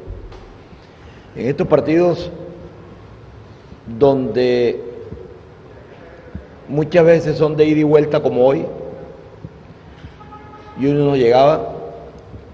En 1.35 1.45
estos 1.45 1.67
partidos 1.67 2.31
donde 3.99 4.81
muchas 6.67 7.05
veces 7.05 7.37
son 7.37 7.55
de 7.55 7.65
ida 7.65 7.81
y 7.81 7.83
vuelta 7.83 8.19
como 8.19 8.47
hoy, 8.47 8.65
y 10.79 10.87
uno 10.87 11.05
no 11.05 11.15
llegaba, 11.15 11.75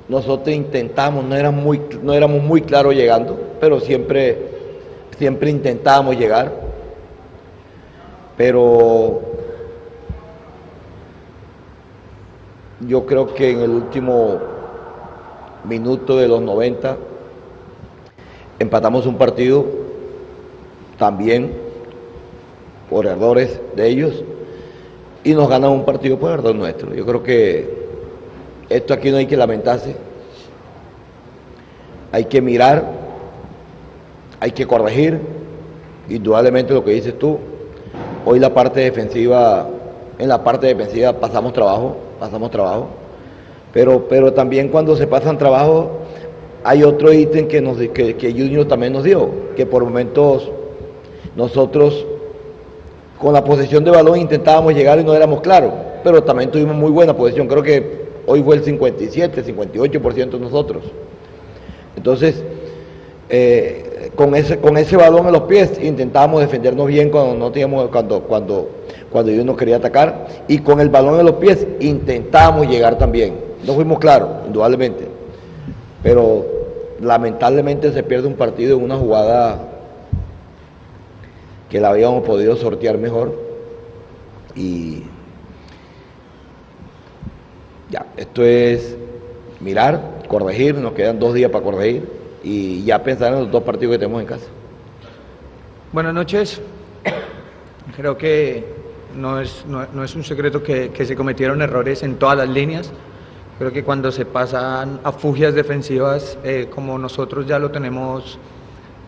nosotros 0.07 0.55
intentamos, 0.55 1.23
no 1.25 1.35
éramos 1.35 2.43
muy, 2.43 2.61
claros 2.61 2.93
llegando, 2.93 3.37
pero 3.59 3.79
siempre, 3.79 4.37
siempre 5.17 5.49
intentábamos 5.49 6.17
llegar. 6.17 6.51
Pero 8.37 9.21
yo 12.81 13.05
creo 13.05 13.33
que 13.33 13.51
en 13.51 13.61
el 13.61 13.69
último 13.71 14.37
minuto 15.63 16.17
de 16.17 16.27
los 16.27 16.41
90 16.41 16.97
empatamos 18.59 19.05
un 19.07 19.17
partido 19.17 19.65
también 20.97 21.53
por 22.89 23.07
errores 23.07 23.59
de 23.75 23.87
ellos 23.87 24.23
y 25.23 25.33
nos 25.33 25.49
ganan 25.49 25.71
un 25.71 25.85
partido 25.85 26.19
por 26.19 26.31
error 26.31 26.53
nuestro. 26.53 26.93
Yo 26.93 27.05
creo 27.05 27.23
que 27.23 27.74
esto 28.69 28.93
aquí 28.93 29.11
no 29.11 29.17
hay 29.17 29.27
que 29.27 29.37
lamentarse, 29.37 29.95
hay 32.11 32.25
que 32.25 32.41
mirar, 32.41 32.83
hay 34.39 34.51
que 34.51 34.65
corregir, 34.65 35.19
indudablemente 36.09 36.73
lo 36.73 36.83
que 36.83 36.91
dices 36.91 37.17
tú, 37.17 37.37
hoy 38.25 38.39
la 38.39 38.53
parte 38.53 38.79
defensiva, 38.81 39.67
en 40.17 40.27
la 40.29 40.43
parte 40.43 40.67
defensiva 40.67 41.13
pasamos 41.13 41.53
trabajo, 41.53 41.97
pasamos 42.19 42.51
trabajo, 42.51 42.87
pero, 43.73 44.07
pero 44.07 44.33
también 44.33 44.69
cuando 44.69 44.95
se 44.95 45.07
pasan 45.07 45.37
trabajo 45.37 45.91
hay 46.63 46.83
otro 46.83 47.13
ítem 47.13 47.47
que, 47.47 47.61
nos, 47.61 47.77
que, 47.77 48.15
que 48.15 48.31
Junior 48.31 48.67
también 48.67 48.93
nos 48.93 49.03
dio, 49.03 49.29
que 49.55 49.65
por 49.65 49.83
momentos 49.83 50.49
nosotros 51.35 52.05
con 53.19 53.33
la 53.33 53.43
posesión 53.43 53.83
de 53.83 53.91
balón 53.91 54.17
intentábamos 54.17 54.73
llegar 54.73 54.99
y 54.99 55.03
no 55.03 55.13
éramos 55.13 55.41
claros, 55.41 55.71
pero 56.03 56.23
también 56.23 56.49
tuvimos 56.49 56.75
muy 56.75 56.91
buena 56.91 57.15
posesión, 57.15 57.47
creo 57.47 57.61
que 57.61 58.04
hoy 58.27 58.43
fue 58.43 58.55
el 58.55 58.63
57, 58.63 59.43
58% 59.43 60.39
nosotros. 60.39 60.83
Entonces, 61.95 62.43
eh, 63.29 64.11
con, 64.15 64.35
ese, 64.35 64.59
con 64.59 64.77
ese 64.77 64.97
balón 64.97 65.25
en 65.27 65.33
los 65.33 65.43
pies 65.43 65.79
intentábamos 65.81 66.41
defendernos 66.41 66.87
bien 66.87 67.09
cuando 67.09 67.35
no 67.35 67.51
teníamos, 67.51 67.89
cuando, 67.89 68.21
cuando, 68.21 68.69
cuando 69.11 69.31
ellos 69.31 69.45
nos 69.45 69.57
quería 69.57 69.77
atacar, 69.77 70.27
y 70.47 70.59
con 70.59 70.79
el 70.79 70.89
balón 70.89 71.19
en 71.19 71.25
los 71.25 71.35
pies 71.35 71.65
intentábamos 71.79 72.67
llegar 72.67 72.97
también. 72.97 73.35
No 73.65 73.73
fuimos 73.73 73.99
claros, 73.99 74.29
indudablemente. 74.45 75.07
Pero 76.03 76.45
lamentablemente 77.01 77.91
se 77.91 78.03
pierde 78.03 78.27
un 78.27 78.35
partido 78.35 78.77
en 78.77 78.83
una 78.83 78.95
jugada 78.95 79.59
que 81.69 81.79
la 81.79 81.89
habíamos 81.89 82.23
podido 82.23 82.55
sortear 82.55 82.97
mejor. 82.97 83.33
Y 84.55 85.03
esto 88.17 88.43
es 88.43 88.97
mirar, 89.59 90.23
corregir, 90.27 90.75
nos 90.75 90.93
quedan 90.93 91.19
dos 91.19 91.33
días 91.33 91.51
para 91.51 91.63
corregir 91.63 92.09
y 92.43 92.83
ya 92.83 93.03
pensar 93.03 93.33
en 93.33 93.39
los 93.41 93.51
dos 93.51 93.63
partidos 93.63 93.93
que 93.93 93.99
tenemos 93.99 94.21
en 94.21 94.27
casa. 94.27 94.45
Buenas 95.91 96.13
noches. 96.13 96.61
Creo 97.95 98.17
que 98.17 98.65
no 99.15 99.39
es, 99.39 99.65
no, 99.65 100.03
es 100.03 100.15
un 100.15 100.23
secreto 100.23 100.61
que, 100.61 100.89
que, 100.89 101.05
se 101.05 101.15
cometieron 101.15 101.61
errores 101.61 102.03
en 102.03 102.15
todas 102.15 102.37
las 102.37 102.49
líneas. 102.49 102.91
Creo 103.57 103.71
que 103.71 103.83
cuando 103.83 104.11
se 104.11 104.25
pasan 104.25 104.99
a 105.03 105.11
fugias 105.13 105.53
defensivas, 105.53 106.37
eh, 106.43 106.67
como 106.69 106.97
nosotros 106.97 107.47
ya 107.47 107.57
lo 107.57 107.71
tenemos 107.71 108.37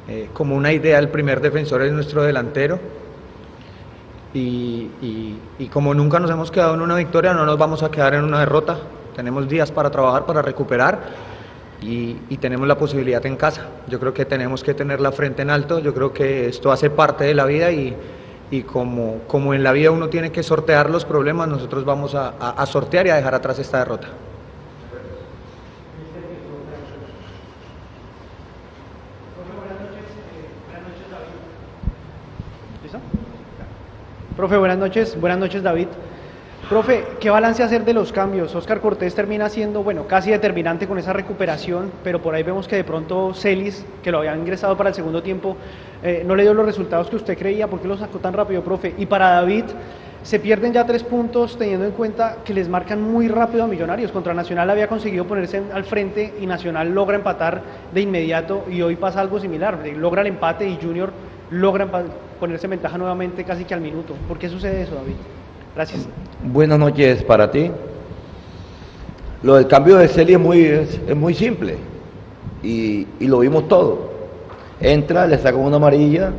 eh, 0.07 0.29
como 0.31 0.55
una 0.55 0.71
idea, 0.71 0.99
el 0.99 1.09
primer 1.09 1.41
defensor 1.41 1.81
es 1.81 1.91
nuestro 1.91 2.23
delantero. 2.23 2.79
Y, 4.33 5.69
como 5.71 5.93
nunca 5.93 6.19
nos 6.19 6.29
hemos 6.29 6.51
quedado 6.51 6.73
en 6.75 6.81
una 6.81 6.95
victoria, 6.95 7.33
no 7.33 7.45
nos 7.45 7.57
vamos 7.57 7.83
a 7.83 7.91
quedar 7.91 8.13
en 8.13 8.23
una 8.23 8.39
derrota. 8.39 8.77
Tenemos 9.15 9.47
días 9.47 9.71
para 9.71 9.89
trabajar, 9.89 10.25
para 10.25 10.41
recuperar 10.41 10.99
y, 11.81 12.15
tenemos 12.37 12.67
la 12.67 12.77
posibilidad 12.77 13.25
en 13.25 13.35
casa. 13.35 13.65
Yo 13.87 13.99
creo 13.99 14.13
que 14.13 14.25
tenemos 14.25 14.63
que 14.63 14.73
tener 14.73 15.01
la 15.01 15.11
frente 15.11 15.41
en 15.41 15.49
alto, 15.49 15.79
yo 15.79 15.93
creo 15.93 16.13
que 16.13 16.47
esto 16.47 16.71
hace 16.71 16.89
parte 16.89 17.23
de 17.23 17.33
la 17.33 17.45
vida 17.45 17.71
y, 17.71 17.95
como, 18.63 19.53
en 19.53 19.63
la 19.63 19.71
vida 19.71 19.91
uno 19.91 20.09
tiene 20.09 20.31
que 20.31 20.43
sortear 20.43 20.89
los 20.89 21.05
problemas, 21.05 21.47
nosotros 21.47 21.85
vamos 21.85 22.15
a 22.15 22.65
sortear 22.65 23.07
y 23.07 23.09
a 23.09 23.15
dejar 23.15 23.35
atrás 23.35 23.59
esta 23.59 23.79
derrota. 23.79 24.07
Profe, 34.37 34.55
buenas 34.55 34.77
noches. 34.77 35.19
Buenas 35.19 35.39
noches, 35.39 35.63
David. 35.63 35.87
Profe, 36.69 37.05
¿qué 37.19 37.31
balance 37.31 37.63
hacer 37.63 37.83
de 37.83 37.93
los 37.95 38.13
cambios? 38.13 38.53
Oscar 38.53 38.81
Cortés 38.81 39.15
termina 39.15 39.49
siendo, 39.49 39.81
bueno, 39.81 40.05
casi 40.05 40.29
determinante 40.29 40.87
con 40.87 40.99
esa 40.99 41.11
recuperación, 41.11 41.91
pero 42.03 42.21
por 42.21 42.35
ahí 42.35 42.43
vemos 42.43 42.67
que 42.67 42.75
de 42.75 42.83
pronto 42.83 43.33
Celis, 43.33 43.83
que 44.03 44.11
lo 44.11 44.19
había 44.19 44.35
ingresado 44.35 44.77
para 44.77 44.89
el 44.89 44.95
segundo 44.95 45.23
tiempo, 45.23 45.57
eh, 46.03 46.23
no 46.23 46.35
le 46.35 46.43
dio 46.43 46.53
los 46.53 46.67
resultados 46.67 47.09
que 47.09 47.15
usted 47.15 47.35
creía. 47.35 47.67
¿Por 47.67 47.79
qué 47.79 47.87
lo 47.87 47.97
sacó 47.97 48.19
tan 48.19 48.33
rápido, 48.33 48.61
profe? 48.61 48.93
Y 48.99 49.07
para 49.07 49.31
David, 49.31 49.63
se 50.21 50.39
pierden 50.39 50.71
ya 50.71 50.85
tres 50.85 51.03
puntos 51.03 51.57
teniendo 51.57 51.87
en 51.87 51.93
cuenta 51.93 52.37
que 52.45 52.53
les 52.53 52.69
marcan 52.69 53.01
muy 53.01 53.29
rápido 53.29 53.63
a 53.63 53.67
Millonarios. 53.67 54.11
Contra 54.11 54.35
Nacional 54.35 54.69
había 54.69 54.87
conseguido 54.87 55.25
ponerse 55.25 55.63
al 55.73 55.83
frente 55.83 56.35
y 56.39 56.45
Nacional 56.45 56.89
logra 56.89 57.17
empatar 57.17 57.63
de 57.91 58.01
inmediato 58.01 58.65
y 58.69 58.83
hoy 58.83 58.97
pasa 58.97 59.19
algo 59.19 59.39
similar. 59.39 59.79
Logra 59.95 60.21
el 60.21 60.27
empate 60.27 60.69
y 60.69 60.77
Junior 60.79 61.11
logra 61.49 61.87
ponerse 62.39 62.65
en 62.65 62.71
ventaja 62.71 62.97
nuevamente 62.97 63.43
casi 63.43 63.63
que 63.63 63.73
al 63.73 63.81
minuto. 63.81 64.13
¿Por 64.27 64.37
qué 64.37 64.49
sucede 64.49 64.81
eso, 64.81 64.95
David? 64.95 65.15
Gracias. 65.75 66.07
Buenas 66.43 66.79
noches 66.79 67.23
para 67.23 67.49
ti. 67.51 67.71
Lo 69.43 69.55
del 69.55 69.67
cambio 69.67 69.97
de 69.97 70.07
serie 70.07 70.35
es 70.35 70.41
muy, 70.41 70.65
es, 70.65 71.15
muy 71.15 71.33
simple 71.33 71.75
y, 72.63 73.07
y, 73.19 73.27
lo 73.27 73.39
vimos 73.39 73.67
todo. 73.67 74.09
Entra, 74.79 75.27
le 75.27 75.37
sacan 75.37 75.61
una 75.61 75.75
amarilla, 75.75 76.31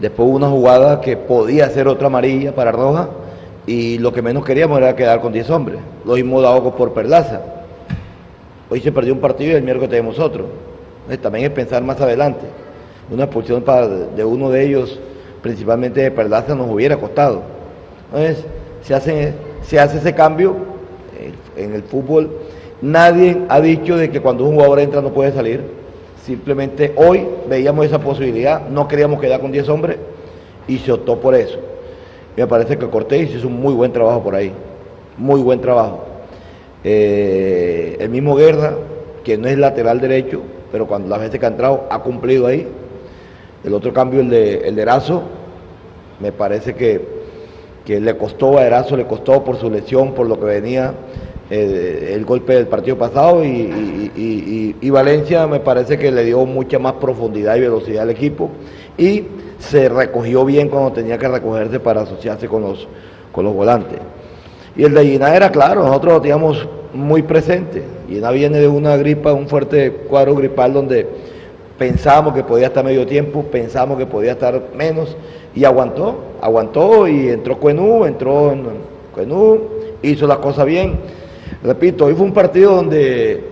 después 0.00 0.28
una 0.28 0.48
jugada 0.48 1.00
que 1.00 1.16
podía 1.16 1.68
ser 1.70 1.88
otra 1.88 2.06
amarilla 2.06 2.54
para 2.54 2.70
Roja 2.70 3.08
y 3.66 3.98
lo 3.98 4.12
que 4.12 4.22
menos 4.22 4.44
queríamos 4.44 4.78
era 4.78 4.94
quedar 4.94 5.20
con 5.20 5.32
10 5.32 5.50
hombres. 5.50 5.80
Lo 6.04 6.14
mismo 6.14 6.40
dado 6.40 6.74
por 6.74 6.94
Perlaza. 6.94 7.40
Hoy 8.70 8.80
se 8.80 8.92
perdió 8.92 9.12
un 9.12 9.20
partido 9.20 9.52
y 9.52 9.56
el 9.56 9.62
miércoles 9.62 9.90
tenemos 9.90 10.18
otro. 10.18 10.46
Entonces, 11.02 11.20
también 11.20 11.46
es 11.46 11.50
pensar 11.50 11.82
más 11.82 12.00
adelante 12.00 12.46
una 13.10 13.24
expulsión 13.24 13.64
de 14.16 14.24
uno 14.24 14.50
de 14.50 14.64
ellos, 14.64 14.98
principalmente 15.42 16.00
de 16.00 16.10
Perlaza, 16.10 16.54
nos 16.54 16.70
hubiera 16.70 16.96
costado. 16.96 17.42
Entonces, 18.12 18.44
se 18.82 18.94
hace, 18.94 19.34
se 19.62 19.78
hace 19.78 19.98
ese 19.98 20.14
cambio 20.14 20.56
en 21.56 21.74
el 21.74 21.82
fútbol. 21.82 22.30
Nadie 22.82 23.42
ha 23.48 23.60
dicho 23.60 23.96
de 23.96 24.10
que 24.10 24.20
cuando 24.20 24.44
un 24.44 24.54
jugador 24.54 24.80
entra 24.80 25.00
no 25.00 25.10
puede 25.10 25.32
salir. 25.32 25.62
Simplemente 26.24 26.92
hoy 26.96 27.26
veíamos 27.48 27.86
esa 27.86 27.98
posibilidad, 27.98 28.68
no 28.68 28.88
queríamos 28.88 29.20
quedar 29.20 29.40
con 29.40 29.52
10 29.52 29.68
hombres 29.68 29.98
y 30.66 30.78
se 30.78 30.92
optó 30.92 31.20
por 31.20 31.34
eso. 31.34 31.58
Me 32.36 32.46
parece 32.46 32.78
que 32.78 32.88
Cortés 32.88 33.34
hizo 33.34 33.46
un 33.46 33.60
muy 33.60 33.74
buen 33.74 33.92
trabajo 33.92 34.22
por 34.22 34.34
ahí, 34.34 34.52
muy 35.18 35.40
buen 35.42 35.60
trabajo. 35.60 36.04
Eh, 36.82 37.96
el 38.00 38.08
mismo 38.08 38.34
Guerra, 38.36 38.74
que 39.22 39.36
no 39.36 39.48
es 39.48 39.58
lateral 39.58 40.00
derecho, 40.00 40.40
pero 40.72 40.86
cuando 40.86 41.08
las 41.08 41.20
veces 41.20 41.38
que 41.38 41.46
ha 41.46 41.50
entrado 41.50 41.84
ha 41.90 42.00
cumplido 42.00 42.46
ahí, 42.46 42.66
el 43.64 43.74
otro 43.74 43.92
cambio, 43.92 44.20
el 44.20 44.30
de, 44.30 44.68
el 44.68 44.78
Erazo, 44.78 45.22
me 46.20 46.32
parece 46.32 46.74
que, 46.74 47.00
que, 47.84 48.00
le 48.00 48.16
costó 48.16 48.58
a 48.58 48.66
Erazo, 48.66 48.96
le 48.96 49.06
costó 49.06 49.42
por 49.42 49.56
su 49.56 49.70
lesión, 49.70 50.12
por 50.12 50.28
lo 50.28 50.38
que 50.38 50.46
venía 50.46 50.94
el 51.50 52.24
golpe 52.24 52.54
del 52.54 52.66
partido 52.66 52.96
pasado 52.96 53.44
y, 53.44 53.48
y, 53.48 54.12
y, 54.16 54.76
y, 54.80 54.90
Valencia 54.90 55.46
me 55.46 55.60
parece 55.60 55.98
que 55.98 56.10
le 56.10 56.24
dio 56.24 56.44
mucha 56.46 56.78
más 56.78 56.94
profundidad 56.94 57.56
y 57.56 57.60
velocidad 57.60 58.04
al 58.04 58.10
equipo 58.10 58.50
y 58.96 59.24
se 59.58 59.88
recogió 59.88 60.44
bien 60.44 60.68
cuando 60.68 60.92
tenía 60.92 61.18
que 61.18 61.28
recogerse 61.28 61.80
para 61.80 62.02
asociarse 62.02 62.48
con 62.48 62.62
los, 62.62 62.88
con 63.32 63.44
los 63.44 63.54
volantes. 63.54 63.98
Y 64.76 64.84
el 64.84 64.94
de 64.94 65.04
Gina 65.04 65.34
era 65.34 65.50
claro, 65.50 65.84
nosotros 65.84 66.14
lo 66.14 66.20
teníamos 66.20 66.68
muy 66.92 67.22
presente. 67.22 67.82
Gina 68.08 68.30
viene 68.30 68.58
de 68.58 68.68
una 68.68 68.96
gripa, 68.96 69.32
un 69.32 69.48
fuerte 69.48 69.92
cuadro 70.08 70.34
gripal 70.34 70.72
donde 70.72 71.06
pensábamos 71.78 72.34
que 72.34 72.44
podía 72.44 72.68
estar 72.68 72.84
medio 72.84 73.06
tiempo, 73.06 73.42
pensábamos 73.42 73.98
que 73.98 74.06
podía 74.06 74.32
estar 74.32 74.60
menos 74.74 75.16
y 75.54 75.64
aguantó, 75.64 76.16
aguantó 76.40 77.08
y 77.08 77.28
entró 77.28 77.58
Cuenú, 77.58 78.04
entró 78.04 78.52
en 78.52 78.64
Cuenú, 79.12 79.60
hizo 80.02 80.26
la 80.26 80.36
cosa 80.36 80.64
bien. 80.64 80.98
Repito, 81.62 82.06
hoy 82.06 82.14
fue 82.14 82.26
un 82.26 82.32
partido 82.32 82.76
donde 82.76 83.42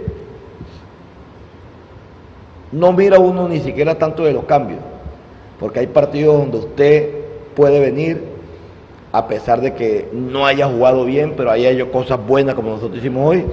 no 2.70 2.92
mira 2.92 3.18
uno 3.18 3.48
ni 3.48 3.60
siquiera 3.60 3.96
tanto 3.96 4.24
de 4.24 4.32
los 4.32 4.44
cambios, 4.44 4.80
porque 5.58 5.80
hay 5.80 5.86
partidos 5.86 6.38
donde 6.38 6.58
usted 6.58 7.10
puede 7.54 7.80
venir 7.80 8.32
a 9.12 9.26
pesar 9.28 9.60
de 9.60 9.74
que 9.74 10.08
no 10.12 10.46
haya 10.46 10.66
jugado 10.66 11.04
bien, 11.04 11.34
pero 11.36 11.50
haya 11.50 11.70
hecho 11.70 11.90
cosas 11.92 12.18
buenas 12.26 12.54
como 12.54 12.70
nosotros 12.70 12.98
hicimos 12.98 13.28
hoy 13.28 13.44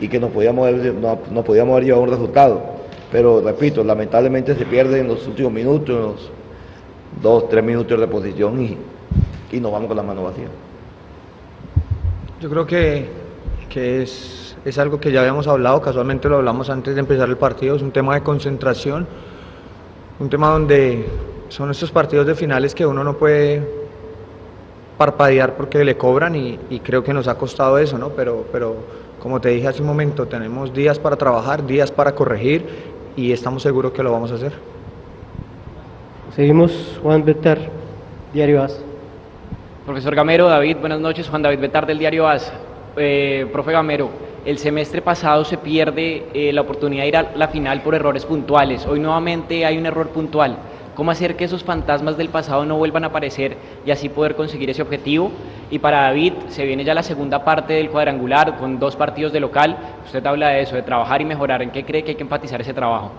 y 0.00 0.08
que 0.08 0.20
nos 0.20 0.30
podíamos 0.30 0.70
no, 0.70 1.18
no 1.30 1.42
podíamos 1.42 1.72
haber 1.72 1.84
llevado 1.84 2.04
un 2.04 2.10
resultado 2.10 2.77
Pero 3.10 3.40
repito, 3.40 3.82
lamentablemente 3.82 4.54
se 4.54 4.66
pierde 4.66 5.00
en 5.00 5.08
los 5.08 5.26
últimos 5.26 5.52
minutos, 5.52 5.96
en 5.96 6.02
los 6.02 6.30
dos, 7.22 7.48
tres 7.48 7.64
minutos 7.64 7.98
de 7.98 8.06
posición 8.06 8.62
y, 8.62 8.76
y 9.50 9.60
nos 9.60 9.72
vamos 9.72 9.88
con 9.88 9.96
la 9.96 10.02
mano 10.02 10.24
vacía. 10.24 10.48
Yo 12.40 12.50
creo 12.50 12.66
que, 12.66 13.08
que 13.70 14.02
es, 14.02 14.56
es 14.64 14.78
algo 14.78 15.00
que 15.00 15.10
ya 15.10 15.20
habíamos 15.20 15.46
hablado, 15.46 15.80
casualmente 15.80 16.28
lo 16.28 16.36
hablamos 16.36 16.68
antes 16.68 16.94
de 16.94 17.00
empezar 17.00 17.28
el 17.28 17.38
partido, 17.38 17.76
es 17.76 17.82
un 17.82 17.90
tema 17.92 18.14
de 18.14 18.22
concentración, 18.22 19.06
un 20.20 20.28
tema 20.28 20.50
donde 20.50 21.06
son 21.48 21.70
estos 21.70 21.90
partidos 21.90 22.26
de 22.26 22.34
finales 22.34 22.74
que 22.74 22.84
uno 22.84 23.02
no 23.02 23.16
puede 23.16 23.62
parpadear 24.98 25.56
porque 25.56 25.82
le 25.82 25.96
cobran 25.96 26.36
y, 26.36 26.58
y 26.68 26.80
creo 26.80 27.02
que 27.02 27.14
nos 27.14 27.26
ha 27.26 27.36
costado 27.36 27.78
eso, 27.78 27.96
¿no? 27.96 28.10
Pero, 28.10 28.44
pero 28.52 28.76
como 29.18 29.40
te 29.40 29.48
dije 29.48 29.66
hace 29.66 29.80
un 29.80 29.86
momento, 29.88 30.26
tenemos 30.26 30.72
días 30.74 30.98
para 30.98 31.16
trabajar, 31.16 31.66
días 31.66 31.90
para 31.90 32.14
corregir 32.14 32.97
y 33.18 33.32
estamos 33.32 33.64
seguros 33.64 33.90
que 33.90 34.00
lo 34.00 34.12
vamos 34.12 34.30
a 34.30 34.36
hacer. 34.36 34.52
Seguimos, 36.36 37.00
Juan 37.02 37.24
Betar, 37.24 37.58
Diario 38.32 38.62
AS. 38.62 38.80
Profesor 39.84 40.14
Gamero, 40.14 40.48
David, 40.48 40.76
buenas 40.76 41.00
noches. 41.00 41.28
Juan 41.28 41.42
David 41.42 41.58
Betar 41.58 41.84
del 41.84 41.98
diario 41.98 42.28
AS. 42.28 42.52
Eh, 42.96 43.48
profe 43.52 43.72
Gamero, 43.72 44.08
el 44.44 44.58
semestre 44.58 45.02
pasado 45.02 45.44
se 45.44 45.58
pierde 45.58 46.26
eh, 46.32 46.52
la 46.52 46.60
oportunidad 46.60 47.02
de 47.02 47.08
ir 47.08 47.16
a 47.16 47.32
la 47.34 47.48
final 47.48 47.82
por 47.82 47.96
errores 47.96 48.24
puntuales. 48.24 48.86
Hoy 48.86 49.00
nuevamente 49.00 49.66
hay 49.66 49.78
un 49.78 49.86
error 49.86 50.10
puntual. 50.10 50.56
¿Cómo 50.98 51.12
hacer 51.12 51.36
que 51.36 51.44
esos 51.44 51.62
fantasmas 51.62 52.16
del 52.16 52.28
pasado 52.28 52.66
no 52.66 52.76
vuelvan 52.76 53.04
a 53.04 53.06
aparecer 53.06 53.56
y 53.86 53.92
así 53.92 54.08
poder 54.08 54.34
conseguir 54.34 54.68
ese 54.68 54.82
objetivo? 54.82 55.30
Y 55.70 55.78
para 55.78 56.00
David, 56.00 56.32
se 56.48 56.64
viene 56.64 56.82
ya 56.82 56.92
la 56.92 57.04
segunda 57.04 57.44
parte 57.44 57.74
del 57.74 57.88
cuadrangular 57.88 58.58
con 58.58 58.80
dos 58.80 58.96
partidos 58.96 59.32
de 59.32 59.38
local. 59.38 59.76
Usted 60.04 60.26
habla 60.26 60.48
de 60.48 60.62
eso, 60.62 60.74
de 60.74 60.82
trabajar 60.82 61.22
y 61.22 61.24
mejorar. 61.24 61.62
¿En 61.62 61.70
qué 61.70 61.84
cree 61.84 62.02
que 62.02 62.10
hay 62.10 62.16
que 62.16 62.24
enfatizar 62.24 62.60
ese 62.60 62.74
trabajo? 62.74 63.12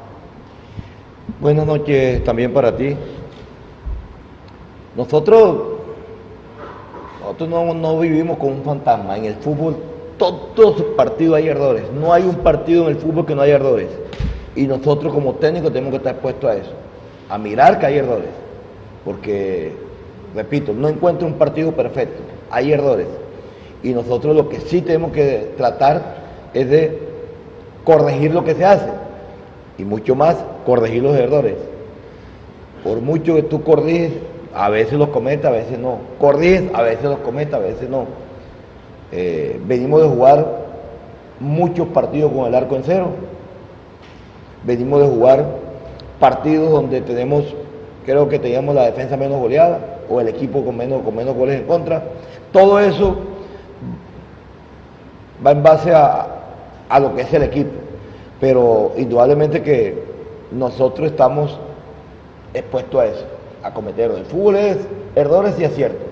Buenas 1.40 1.66
noches 1.66 2.22
también 2.26 2.52
para 2.54 2.76
ti. 2.76 2.98
Nosotros, 4.98 5.80
nosotros 7.22 7.48
no, 7.48 7.74
no 7.74 7.98
vivimos 7.98 8.38
con 8.40 8.52
un 8.52 8.64
fantasma. 8.64 9.16
En 9.16 9.24
el 9.24 9.36
fútbol, 9.36 9.78
todos 10.18 10.80
los 10.80 10.82
partidos 10.98 11.38
hay 11.38 11.48
errores. 11.48 11.86
No 11.94 12.12
hay 12.12 12.24
un 12.24 12.36
partido 12.40 12.90
en 12.90 12.90
el 12.90 12.96
fútbol 12.98 13.26
que 13.26 13.36
no 13.36 13.42
haya 13.42 13.56
errores. 13.56 13.88
Y 14.54 14.68
nosotros 14.68 15.14
como 15.14 15.36
técnicos 15.36 15.72
tenemos 15.72 15.92
que 15.92 15.98
estar 15.98 16.16
expuestos 16.16 16.52
a 16.52 16.56
eso, 16.56 16.72
a 17.30 17.38
mirar 17.38 17.80
que 17.80 17.86
hay 17.86 17.98
errores. 17.98 18.30
Porque, 19.06 19.72
repito, 20.36 20.74
no 20.74 20.90
encuentro 20.90 21.28
un 21.28 21.36
partido 21.36 21.72
perfecto. 21.72 22.22
Hay 22.50 22.74
errores. 22.74 23.08
Y 23.84 23.94
nosotros 23.94 24.36
lo 24.36 24.50
que 24.50 24.60
sí 24.60 24.82
tenemos 24.82 25.12
que 25.12 25.54
tratar 25.56 26.18
es 26.54 26.70
de 26.70 27.00
corregir 27.84 28.34
lo 28.34 28.44
que 28.44 28.56
se 28.56 28.66
hace. 28.66 28.90
Y 29.78 29.86
mucho 29.86 30.16
más, 30.16 30.36
corregir 30.66 31.04
los 31.04 31.16
errores. 31.16 31.56
Por 32.84 33.00
mucho 33.02 33.36
que 33.36 33.44
tú 33.44 33.64
corriges, 33.64 34.14
a 34.54 34.70
veces 34.70 34.94
los 34.94 35.10
cometes, 35.10 35.46
a 35.46 35.52
veces 35.52 35.78
no. 35.78 36.00
Corriges, 36.20 36.64
a 36.74 36.82
veces 36.82 37.06
los 37.06 37.20
cometes, 37.20 37.54
a 37.54 37.60
veces 37.60 37.90
no. 37.90 38.06
Eh, 39.12 39.60
venimos 39.66 40.02
de 40.02 40.08
jugar 40.08 40.46
muchos 41.40 41.88
partidos 41.90 42.32
con 42.32 42.48
el 42.48 42.56
arco 42.56 42.76
en 42.76 42.84
cero. 42.84 43.10
Venimos 44.64 45.02
de 45.02 45.08
jugar 45.08 45.46
partidos 46.20 46.72
donde 46.72 47.02
tenemos, 47.02 47.46
creo 48.06 48.28
que 48.28 48.40
teníamos 48.40 48.76
la 48.76 48.86
defensa 48.86 49.18
menos 49.18 49.40
goleada 49.40 49.80
o 50.10 50.20
el 50.20 50.28
equipo 50.28 50.64
con 50.64 50.76
menos, 50.76 51.02
con 51.04 51.16
menos 51.16 51.36
goles 51.36 51.60
en 51.60 51.68
contra. 51.68 52.04
Todo 52.52 52.80
eso 52.80 53.16
va 55.46 55.52
en 55.52 55.64
base 55.64 55.92
a, 55.94 56.28
a 56.90 57.00
lo 57.00 57.16
que 57.16 57.22
es 57.22 57.34
el 57.34 57.44
equipo. 57.44 57.72
Pero 58.40 58.94
indudablemente 58.98 59.62
que 59.62 60.04
nosotros 60.52 61.12
estamos 61.12 61.58
expuestos 62.54 63.02
a 63.02 63.06
eso, 63.06 63.26
a 63.64 63.74
cometer. 63.74 64.12
El 64.12 64.26
fútbol 64.26 64.56
es 64.56 64.78
errores 65.16 65.60
y 65.60 65.66
aciertos. 65.66 66.08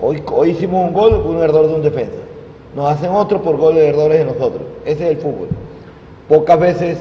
Hoy, 0.00 0.22
hoy 0.32 0.50
hicimos 0.50 0.88
un 0.88 0.92
gol 0.92 1.14
un 1.14 1.42
error 1.42 1.68
de 1.68 1.74
un 1.74 1.82
defensa. 1.82 2.16
Nos 2.74 2.90
hacen 2.90 3.10
otro 3.10 3.42
por 3.42 3.56
goles 3.56 3.82
de 3.82 3.88
errores 3.90 4.18
de 4.18 4.24
nosotros. 4.24 4.62
Ese 4.84 5.04
es 5.04 5.10
el 5.12 5.16
fútbol. 5.18 5.48
Pocas 6.28 6.58
veces 6.58 6.98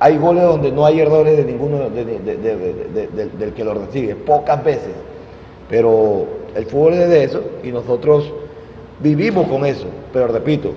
hay 0.00 0.16
goles 0.16 0.42
donde 0.42 0.72
no 0.72 0.84
hay 0.86 1.00
errores 1.00 1.36
de 1.36 1.44
ninguno 1.44 1.90
de- 1.90 2.04
de- 2.04 2.18
de- 2.18 2.36
de- 2.36 3.06
de- 3.06 3.26
del 3.38 3.52
que 3.52 3.62
lo 3.64 3.74
recibe. 3.74 4.14
Pocas 4.16 4.64
veces. 4.64 4.94
Pero 5.68 6.26
el 6.54 6.66
fútbol 6.66 6.94
es 6.94 7.08
de 7.08 7.24
eso 7.24 7.42
y 7.62 7.68
nosotros 7.70 8.32
vivimos 8.98 9.46
con 9.46 9.64
eso. 9.66 9.86
Pero 10.12 10.26
repito, 10.28 10.72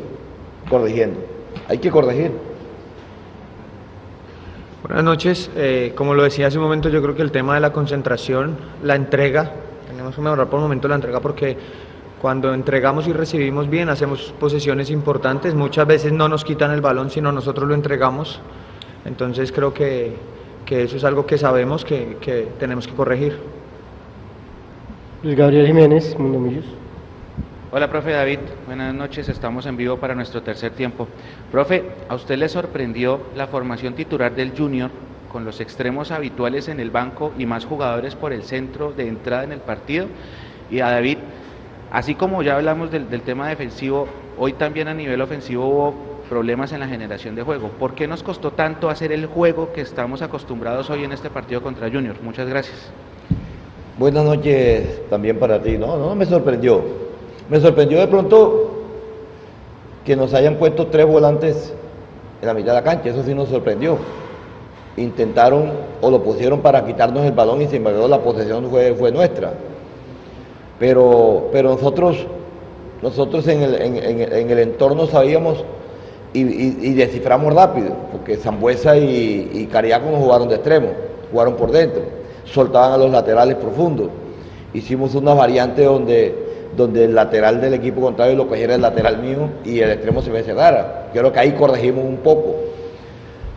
corrigiendo. 0.70 1.20
Hay 1.68 1.78
que 1.78 1.90
corregir. 1.90 2.32
Buenas 4.86 5.04
noches. 5.06 5.50
Eh, 5.56 5.94
como 5.96 6.14
lo 6.14 6.24
decía 6.24 6.48
hace 6.48 6.58
un 6.58 6.66
momento, 6.66 6.90
yo 6.90 7.02
creo 7.02 7.16
que 7.16 7.22
el 7.22 7.32
tema 7.32 7.56
de 7.56 7.62
la 7.62 7.72
concentración, 7.72 8.58
la 8.84 8.96
entrega, 8.96 9.52
tenemos 9.90 10.16
que 10.16 10.22
mejorar 10.22 10.48
por 10.48 10.60
el 10.60 10.64
momento 10.64 10.88
la 10.90 10.96
entrega 10.96 11.22
porque 11.22 11.58
cuando 12.22 12.54
entregamos 12.54 13.08
y 13.08 13.14
recibimos 13.14 13.70
bien, 13.70 13.90
hacemos 13.90 14.34
posesiones 14.40 14.90
importantes. 14.90 15.56
Muchas 15.56 15.88
veces 15.88 16.12
no 16.12 16.28
nos 16.28 16.44
quitan 16.44 16.72
el 16.72 16.82
balón, 16.82 17.10
sino 17.10 17.32
nosotros 17.32 17.68
lo 17.68 17.74
entregamos. 17.76 18.42
Entonces 19.06 19.52
creo 19.52 19.74
que, 19.74 20.16
que 20.66 20.84
eso 20.84 20.98
es 20.98 21.04
algo 21.04 21.26
que 21.26 21.38
sabemos 21.38 21.84
que, 21.84 22.18
que 22.22 22.48
tenemos 22.60 22.88
que 22.88 22.94
corregir. 22.94 23.38
Luis 25.24 25.38
Gabriel 25.38 25.68
Jiménez, 25.68 26.18
Mundo 26.18 26.40
Millos. 26.40 26.66
Hola, 27.72 27.90
profe 27.90 28.12
David. 28.12 28.40
Buenas 28.68 28.94
noches. 28.94 29.30
Estamos 29.30 29.66
en 29.66 29.76
vivo 29.76 29.98
para 29.98 30.14
nuestro 30.14 30.44
tercer 30.44 30.74
tiempo. 30.74 31.08
Profe, 31.52 31.84
¿a 32.08 32.16
usted 32.16 32.38
le 32.38 32.48
sorprendió 32.48 33.20
la 33.36 33.48
formación 33.48 33.96
titular 33.96 34.36
del 34.36 34.52
Junior 34.56 34.92
con 35.32 35.44
los 35.44 35.60
extremos 35.60 36.12
habituales 36.12 36.68
en 36.68 36.80
el 36.80 36.92
banco 36.92 37.32
y 37.38 37.48
más 37.48 37.66
jugadores 37.66 38.16
por 38.16 38.32
el 38.32 38.44
centro 38.44 38.92
de 38.92 39.08
entrada 39.08 39.46
en 39.46 39.54
el 39.54 39.60
partido? 39.60 40.06
Y 40.70 40.82
a 40.82 40.92
David, 40.92 41.18
así 41.92 42.14
como 42.14 42.44
ya 42.44 42.58
hablamos 42.58 42.92
del, 42.92 43.10
del 43.10 43.22
tema 43.22 43.50
defensivo, 43.50 44.08
hoy 44.38 44.54
también 44.54 44.88
a 44.88 44.94
nivel 44.94 45.20
ofensivo 45.22 45.66
hubo 45.66 46.13
problemas 46.30 46.72
en 46.72 46.80
la 46.80 46.88
generación 46.88 47.36
de 47.36 47.44
juego. 47.44 47.70
¿Por 47.80 47.94
qué 47.96 48.08
nos 48.08 48.24
costó 48.24 48.52
tanto 48.52 48.90
hacer 48.90 49.12
el 49.12 49.26
juego 49.26 49.72
que 49.74 49.82
estamos 49.82 50.22
acostumbrados 50.22 50.90
hoy 50.90 51.04
en 51.04 51.12
este 51.12 51.30
partido 51.30 51.62
contra 51.62 51.90
Junior? 51.92 52.16
Muchas 52.24 52.48
gracias. 52.48 52.92
Buenas 53.98 54.24
noches 54.26 55.08
también 55.10 55.38
para 55.38 55.62
ti. 55.62 55.78
No, 55.78 55.98
no 55.98 56.16
me 56.16 56.26
sorprendió. 56.26 56.82
Me 57.50 57.60
sorprendió 57.60 58.00
de 58.00 58.08
pronto 58.08 58.70
que 60.06 60.16
nos 60.16 60.34
hayan 60.34 60.56
puesto 60.56 60.88
tres 60.88 61.06
volantes 61.06 61.74
en 62.42 62.48
la 62.48 62.54
mitad 62.54 62.70
de 62.70 62.74
la 62.74 62.84
cancha. 62.84 63.10
Eso 63.10 63.24
sí 63.24 63.34
nos 63.34 63.50
sorprendió. 63.50 63.98
Intentaron 64.98 65.72
o 66.02 66.10
lo 66.12 66.24
pusieron 66.24 66.62
para 66.62 66.86
quitarnos 66.86 67.26
el 67.26 67.32
balón 67.32 67.62
y 67.62 67.68
sin 67.68 67.78
embargo 67.78 68.08
la 68.08 68.20
posesión 68.20 68.70
fue, 68.70 68.94
fue 68.96 69.12
nuestra. 69.12 69.54
Pero, 70.80 71.50
pero 71.52 71.70
nosotros, 71.70 72.26
nosotros 73.02 73.48
en 73.48 73.62
el, 73.62 73.76
en- 73.82 73.98
en- 73.98 74.34
en 74.34 74.50
el 74.52 74.60
entorno 74.60 75.06
sabíamos 75.08 75.64
y, 76.34 76.42
y- 76.42 76.94
desciframos 76.94 77.54
rápido, 77.54 77.94
porque 78.12 78.38
Zambuesa 78.38 78.98
y, 78.98 79.50
y 79.54 79.66
Cariaco 79.68 80.10
no 80.10 80.18
jugaron 80.18 80.50
de 80.50 80.56
extremo, 80.56 80.88
jugaron 81.32 81.56
por 81.56 81.72
dentro, 81.72 82.02
soltaban 82.46 82.94
a 82.94 82.98
los 82.98 83.12
laterales 83.12 83.56
profundos. 83.56 84.10
Hicimos 84.74 85.14
una 85.16 85.34
variante 85.36 85.84
donde, 85.84 86.36
donde 86.76 87.06
el 87.06 87.14
lateral 87.14 87.62
del 87.62 87.76
equipo 87.76 88.02
contrario 88.02 88.36
lo 88.36 88.48
cogiera 88.48 88.74
el 88.76 88.82
lateral 88.82 89.20
mío 89.22 89.50
y 89.64 89.80
el 89.80 89.92
extremo 89.92 90.22
se 90.24 90.32
me 90.32 90.42
cerrara. 90.44 91.10
Creo 91.14 91.32
que 91.32 91.40
ahí 91.40 91.52
corregimos 91.52 92.04
un 92.04 92.18
poco. 92.18 92.56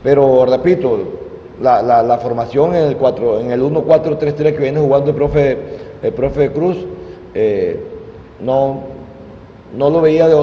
Pero 0.02 0.44
repito, 0.46 0.98
la, 1.62 1.80
la- 1.82 2.02
la 2.02 2.18
formación 2.18 2.74
en 2.74 2.84
el, 2.88 2.96
4, 2.96 3.40
en 3.40 3.50
el 3.50 3.62
1-4-3-3 3.62 4.34
que 4.54 4.58
viene 4.62 4.80
jugando 4.80 5.10
el 5.10 5.16
profe, 5.16 5.56
el 6.02 6.12
profe 6.12 6.52
Cruz, 6.52 6.76
eh, 7.34 7.80
no, 8.40 8.80
no 9.74 9.90
lo 9.90 10.00
veía 10.00 10.28
de 10.28 10.34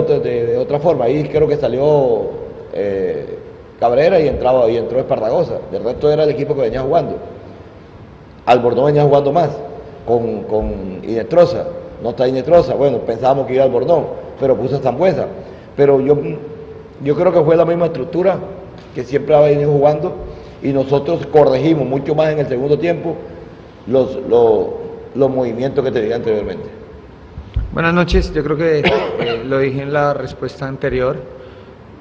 otra, 0.57 0.79
forma. 0.79 1.05
Ahí 1.05 1.23
creo 1.29 1.47
que 1.47 1.57
salió 1.57 2.29
eh, 2.73 3.37
Cabrera 3.79 4.19
y, 4.19 4.27
entraba, 4.27 4.69
y 4.69 4.77
entró 4.77 4.99
Esparragosa. 4.99 5.59
Del 5.71 5.83
resto 5.83 6.11
era 6.11 6.23
el 6.23 6.29
equipo 6.29 6.55
que 6.55 6.61
venía 6.61 6.81
jugando. 6.81 7.15
Albornoz 8.45 8.87
venía 8.87 9.03
jugando 9.03 9.31
más 9.31 9.49
con, 10.05 10.43
con 10.43 10.99
Inestrosa. 11.03 11.67
No 12.01 12.11
está 12.11 12.27
Inestrosa. 12.27 12.75
Bueno, 12.75 12.99
pensábamos 12.99 13.47
que 13.47 13.55
iba 13.55 13.63
Albornoz, 13.63 14.03
pero 14.39 14.57
puso 14.57 14.77
Zambuesa. 14.79 15.27
Pero 15.75 16.01
yo, 16.01 16.17
yo 17.03 17.15
creo 17.15 17.31
que 17.31 17.41
fue 17.41 17.55
la 17.55 17.65
misma 17.65 17.85
estructura 17.87 18.37
que 18.93 19.03
siempre 19.03 19.35
ha 19.35 19.39
venido 19.39 19.71
jugando 19.71 20.13
y 20.61 20.71
nosotros 20.71 21.25
corregimos 21.27 21.87
mucho 21.87 22.15
más 22.15 22.31
en 22.31 22.39
el 22.39 22.47
segundo 22.47 22.77
tiempo 22.77 23.15
los, 23.87 24.15
los, 24.29 24.67
los 25.15 25.29
movimientos 25.29 25.83
que 25.83 25.91
te 25.91 26.01
dije 26.01 26.13
anteriormente. 26.13 26.82
Buenas 27.73 27.95
noches, 27.95 28.31
yo 28.31 28.43
creo 28.43 28.55
que 28.55 28.79
eh, 28.81 29.43
lo 29.43 29.57
dije 29.57 29.81
en 29.81 29.91
la 29.91 30.13
respuesta 30.13 30.67
anterior. 30.67 31.17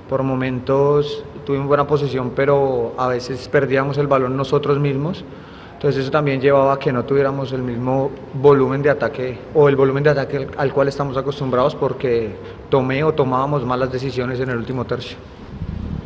Por 0.06 0.22
momentos 0.22 1.24
tuvimos 1.46 1.66
buena 1.66 1.86
posición, 1.86 2.32
pero 2.36 2.92
a 2.98 3.08
veces 3.08 3.48
perdíamos 3.48 3.96
el 3.96 4.06
balón 4.06 4.36
nosotros 4.36 4.78
mismos. 4.78 5.24
Entonces 5.72 6.02
eso 6.02 6.10
también 6.10 6.42
llevaba 6.42 6.74
a 6.74 6.78
que 6.78 6.92
no 6.92 7.06
tuviéramos 7.06 7.54
el 7.54 7.62
mismo 7.62 8.10
volumen 8.34 8.82
de 8.82 8.90
ataque 8.90 9.38
o 9.54 9.70
el 9.70 9.76
volumen 9.76 10.04
de 10.04 10.10
ataque 10.10 10.36
al, 10.36 10.48
al 10.58 10.72
cual 10.74 10.88
estamos 10.88 11.16
acostumbrados 11.16 11.74
porque 11.74 12.36
tomé 12.68 13.02
o 13.02 13.14
tomábamos 13.14 13.64
malas 13.64 13.90
decisiones 13.90 14.40
en 14.40 14.50
el 14.50 14.58
último 14.58 14.84
tercio. 14.84 15.16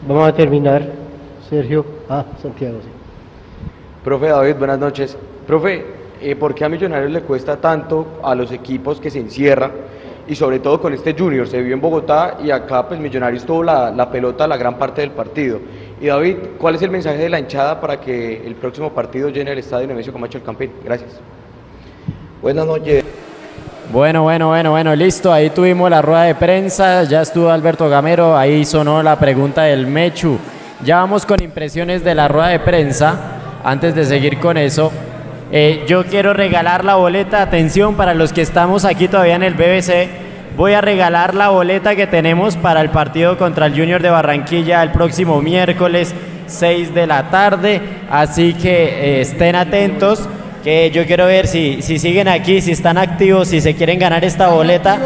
Vamos 0.06 0.28
a 0.28 0.32
terminar. 0.32 0.92
Sergio. 1.50 1.84
Ah, 2.08 2.24
Santiago, 2.40 2.78
sí. 2.84 2.88
Profe 4.04 4.28
David, 4.28 4.54
buenas 4.54 4.78
noches. 4.78 5.18
Profe, 5.44 5.84
eh, 6.20 6.36
¿por 6.36 6.54
qué 6.54 6.64
a 6.64 6.68
Millonarios 6.68 7.10
le 7.10 7.22
cuesta 7.22 7.56
tanto 7.56 8.20
a 8.22 8.34
los 8.34 8.52
equipos 8.52 9.00
que 9.00 9.10
se 9.10 9.18
encierran? 9.18 9.72
Y 10.28 10.34
sobre 10.34 10.58
todo 10.58 10.80
con 10.80 10.92
este 10.92 11.14
Junior, 11.16 11.46
se 11.46 11.62
vio 11.62 11.74
en 11.74 11.80
Bogotá 11.80 12.38
y 12.42 12.50
acá 12.50 12.88
pues 12.88 12.98
Millonarios 12.98 13.44
tuvo 13.44 13.62
la, 13.62 13.90
la 13.90 14.10
pelota 14.10 14.46
la 14.46 14.56
gran 14.56 14.76
parte 14.76 15.02
del 15.02 15.12
partido. 15.12 15.60
Y 16.00 16.06
David, 16.06 16.36
¿cuál 16.58 16.74
es 16.74 16.82
el 16.82 16.90
mensaje 16.90 17.18
de 17.18 17.28
la 17.28 17.38
hinchada 17.38 17.80
para 17.80 18.00
que 18.00 18.46
el 18.46 18.54
próximo 18.56 18.90
partido 18.90 19.28
llene 19.28 19.52
el 19.52 19.58
estadio 19.58 19.86
Nemesio 19.86 20.12
Camacho 20.12 20.38
el 20.38 20.44
Campín? 20.44 20.72
Gracias. 20.84 21.12
Buenas 22.42 22.66
noches. 22.66 23.04
Bueno, 23.92 24.24
bueno, 24.24 24.48
bueno, 24.48 24.72
bueno, 24.72 24.94
listo. 24.96 25.32
Ahí 25.32 25.50
tuvimos 25.50 25.88
la 25.88 26.02
rueda 26.02 26.24
de 26.24 26.34
prensa. 26.34 27.04
Ya 27.04 27.22
estuvo 27.22 27.50
Alberto 27.50 27.88
Gamero. 27.88 28.36
Ahí 28.36 28.64
sonó 28.64 29.02
la 29.02 29.18
pregunta 29.18 29.62
del 29.62 29.86
Mechu. 29.86 30.38
Ya 30.84 30.96
vamos 30.96 31.24
con 31.24 31.42
impresiones 31.42 32.04
de 32.04 32.14
la 32.14 32.28
rueda 32.28 32.48
de 32.48 32.58
prensa. 32.58 33.16
Antes 33.64 33.94
de 33.94 34.04
seguir 34.04 34.38
con 34.38 34.56
eso, 34.56 34.92
eh, 35.52 35.84
yo 35.86 36.04
quiero 36.06 36.32
regalar 36.32 36.84
la 36.84 36.96
boleta. 36.96 37.42
Atención 37.42 37.94
para 37.94 38.14
los 38.14 38.32
que 38.32 38.42
estamos 38.42 38.84
aquí 38.84 39.08
todavía 39.08 39.36
en 39.36 39.42
el 39.42 39.54
BBC. 39.54 40.08
Voy 40.56 40.72
a 40.72 40.80
regalar 40.80 41.34
la 41.34 41.50
boleta 41.50 41.94
que 41.94 42.06
tenemos 42.06 42.56
para 42.56 42.80
el 42.80 42.90
partido 42.90 43.36
contra 43.36 43.66
el 43.66 43.74
Junior 43.74 44.00
de 44.00 44.10
Barranquilla 44.10 44.82
el 44.82 44.90
próximo 44.90 45.42
miércoles 45.42 46.14
6 46.46 46.94
de 46.94 47.06
la 47.06 47.30
tarde. 47.30 47.80
Así 48.10 48.54
que 48.54 49.18
eh, 49.18 49.20
estén 49.20 49.54
atentos 49.54 50.28
que 50.64 50.90
yo 50.90 51.06
quiero 51.06 51.26
ver 51.26 51.46
si, 51.46 51.82
si 51.82 51.98
siguen 51.98 52.26
aquí, 52.26 52.60
si 52.60 52.72
están 52.72 52.98
activos, 52.98 53.48
si 53.48 53.60
se 53.60 53.76
quieren 53.76 53.98
ganar 53.98 54.24
esta 54.24 54.48
boleta. 54.48 54.98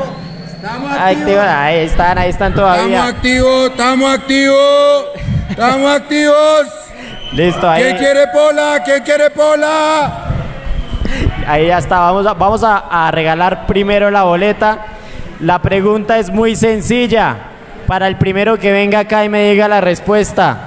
Activos, 0.99 1.45
ahí 1.45 1.79
están, 1.81 2.17
ahí 2.17 2.31
están 2.31 2.55
todavía. 2.55 2.85
Estamos 2.85 3.15
activos, 3.15 3.71
estamos 3.71 4.15
activos, 4.15 5.05
estamos 5.51 5.91
activos. 5.91 6.67
Listo, 7.33 7.69
ahí. 7.69 7.83
¿Quién 7.83 7.97
quiere 7.97 8.27
pola? 8.29 8.83
¿Quién 8.85 9.03
quiere 9.03 9.31
pola? 9.31 10.30
Ahí 11.47 11.67
ya 11.69 11.79
está, 11.79 11.99
vamos, 12.01 12.27
a, 12.27 12.35
vamos 12.35 12.63
a, 12.65 13.07
a 13.07 13.11
regalar 13.11 13.67
primero 13.67 14.11
la 14.11 14.23
boleta. 14.25 14.79
La 15.41 15.61
pregunta 15.61 16.19
es 16.19 16.31
muy 16.31 16.57
sencilla. 16.57 17.37
Para 17.87 18.07
el 18.07 18.17
primero 18.17 18.59
que 18.59 18.71
venga 18.73 19.01
acá 19.01 19.25
y 19.25 19.29
me 19.29 19.51
diga 19.51 19.67
la 19.67 19.81
respuesta. 19.81 20.59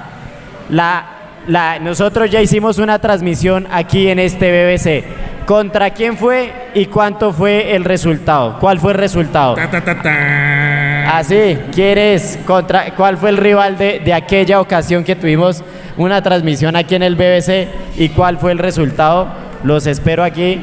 La, 0.69 1.05
la, 1.47 1.79
nosotros 1.79 2.29
ya 2.29 2.41
hicimos 2.41 2.79
una 2.79 2.99
transmisión 2.99 3.67
aquí 3.71 4.09
en 4.09 4.19
este 4.19 4.51
BBC. 4.51 5.45
¿Contra 5.45 5.89
quién 5.91 6.17
fue 6.17 6.69
y 6.73 6.86
cuánto 6.86 7.33
fue 7.33 7.75
el 7.75 7.83
resultado? 7.83 8.57
¿Cuál 8.59 8.79
fue 8.79 8.93
el 8.93 8.97
resultado? 8.97 9.55
Ta, 9.55 9.69
ta, 9.69 10.01
ta. 10.01 11.17
Así, 11.17 11.57
¿quieres 11.73 12.39
contra 12.45 12.95
cuál 12.95 13.17
fue 13.17 13.29
el 13.29 13.38
rival 13.38 13.77
de, 13.77 13.99
de 13.99 14.13
aquella 14.13 14.62
ocasión 14.62 15.03
que 15.03 15.15
tuvimos 15.17 15.62
una 15.97 16.21
transmisión 16.21 16.75
aquí 16.77 16.95
en 16.95 17.03
el 17.03 17.15
BBC 17.15 17.67
y 17.97 18.09
cuál 18.09 18.38
fue 18.38 18.53
el 18.53 18.57
resultado? 18.57 19.27
Los 19.63 19.88
espero 19.88 20.23
aquí 20.23 20.60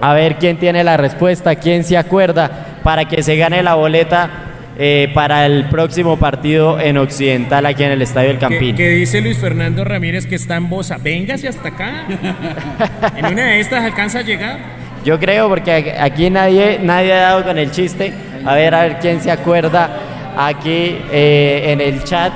a 0.00 0.12
ver 0.12 0.36
quién 0.36 0.58
tiene 0.58 0.84
la 0.84 0.96
respuesta, 0.96 1.54
quién 1.56 1.84
se 1.84 1.96
acuerda 1.96 2.80
para 2.82 3.06
que 3.06 3.22
se 3.22 3.36
gane 3.36 3.62
la 3.62 3.74
boleta 3.74 4.30
eh, 4.78 5.10
para 5.14 5.46
el 5.46 5.70
próximo 5.70 6.18
partido 6.18 6.78
en 6.78 6.98
Occidental 6.98 7.64
aquí 7.64 7.82
en 7.82 7.92
el 7.92 8.02
Estadio 8.02 8.28
del 8.28 8.38
Campín. 8.38 8.76
que 8.76 8.90
dice 8.90 9.22
Luis 9.22 9.38
Fernando 9.38 9.84
Ramírez 9.84 10.26
que 10.26 10.34
está 10.34 10.56
en 10.56 10.68
Bosa. 10.68 10.98
Véngase 10.98 11.48
hasta 11.48 11.68
acá. 11.68 12.06
en 13.16 13.26
una 13.26 13.44
de 13.46 13.60
estas 13.60 13.84
alcanza 13.84 14.18
a 14.18 14.22
llegar. 14.22 14.58
Yo 15.04 15.18
creo 15.18 15.48
porque 15.48 15.94
aquí 15.98 16.28
nadie, 16.28 16.78
nadie 16.82 17.14
ha 17.14 17.20
dado 17.20 17.44
con 17.44 17.56
el 17.56 17.70
chiste. 17.70 18.12
A 18.44 18.54
ver, 18.54 18.74
a 18.74 18.82
ver 18.82 18.98
quién 18.98 19.20
se 19.20 19.30
acuerda 19.30 19.88
aquí 20.36 20.98
eh, 21.10 21.62
en 21.68 21.80
el 21.80 22.04
chat. 22.04 22.32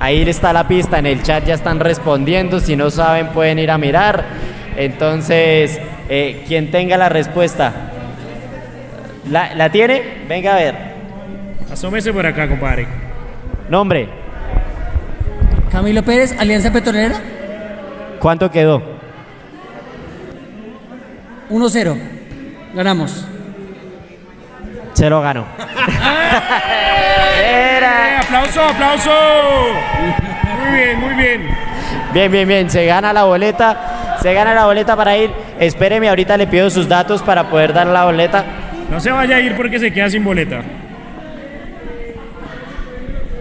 Ahí 0.00 0.22
está 0.22 0.52
la 0.52 0.68
pista, 0.68 0.98
en 0.98 1.06
el 1.06 1.22
chat 1.22 1.44
ya 1.44 1.54
están 1.54 1.80
respondiendo. 1.80 2.60
Si 2.60 2.76
no 2.76 2.90
saben, 2.90 3.28
pueden 3.28 3.58
ir 3.58 3.70
a 3.70 3.78
mirar. 3.78 4.24
Entonces, 4.76 5.80
eh, 6.08 6.44
quien 6.46 6.70
tenga 6.70 6.96
la 6.96 7.08
respuesta, 7.08 7.72
¿la, 9.30 9.54
¿la 9.54 9.70
tiene? 9.70 10.24
Venga 10.28 10.54
a 10.54 10.56
ver. 10.56 10.74
Asómese 11.72 12.12
por 12.12 12.24
acá, 12.24 12.48
compadre. 12.48 12.86
Nombre, 13.68 14.08
Camilo 15.70 16.02
Pérez, 16.02 16.34
Alianza 16.38 16.72
Petrolera, 16.72 17.20
¿cuánto 18.20 18.50
quedó? 18.50 18.82
1-0. 21.50 21.96
Ganamos. 22.74 23.26
Se 24.94 25.08
lo 25.10 25.20
ganó. 25.20 25.44
Aplauso, 28.28 28.62
aplauso. 28.62 29.10
Muy 30.60 30.78
bien, 30.78 31.00
muy 31.00 31.14
bien. 31.14 31.48
Bien, 32.12 32.30
bien, 32.30 32.46
bien. 32.46 32.70
Se 32.70 32.84
gana 32.84 33.10
la 33.14 33.24
boleta. 33.24 34.18
Se 34.20 34.34
gana 34.34 34.54
la 34.54 34.66
boleta 34.66 34.94
para 34.96 35.16
ir. 35.16 35.30
Espéreme, 35.58 36.10
ahorita 36.10 36.36
le 36.36 36.46
pido 36.46 36.68
sus 36.68 36.86
datos 36.86 37.22
para 37.22 37.44
poder 37.44 37.72
dar 37.72 37.86
la 37.86 38.04
boleta. 38.04 38.44
No 38.90 39.00
se 39.00 39.10
vaya 39.10 39.36
a 39.36 39.40
ir 39.40 39.56
porque 39.56 39.78
se 39.78 39.90
queda 39.90 40.10
sin 40.10 40.24
boleta. 40.24 40.60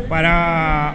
Para 0.07 0.93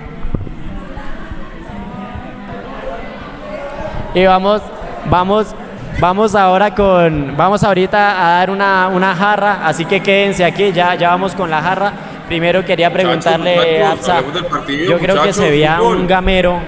Y 4.14 4.24
vamos, 4.26 4.62
vamos, 5.10 5.54
vamos 5.98 6.34
ahora 6.34 6.74
con, 6.74 7.34
vamos 7.34 7.62
ahorita 7.62 8.26
a 8.26 8.38
dar 8.38 8.50
una, 8.50 8.88
una 8.88 9.14
jarra, 9.14 9.66
así 9.66 9.86
que 9.86 10.00
quédense 10.02 10.44
aquí, 10.44 10.70
ya, 10.70 10.94
ya 10.96 11.08
vamos 11.08 11.34
con 11.34 11.50
la 11.50 11.62
jarra. 11.62 11.92
Primero 12.32 12.64
quería 12.64 12.90
preguntarle, 12.90 13.82
partido, 14.48 14.88
yo 14.88 14.98
creo 14.98 15.22
que 15.22 15.34
se 15.34 15.50
veía 15.50 15.82
un 15.82 16.06
gamero 16.06 16.60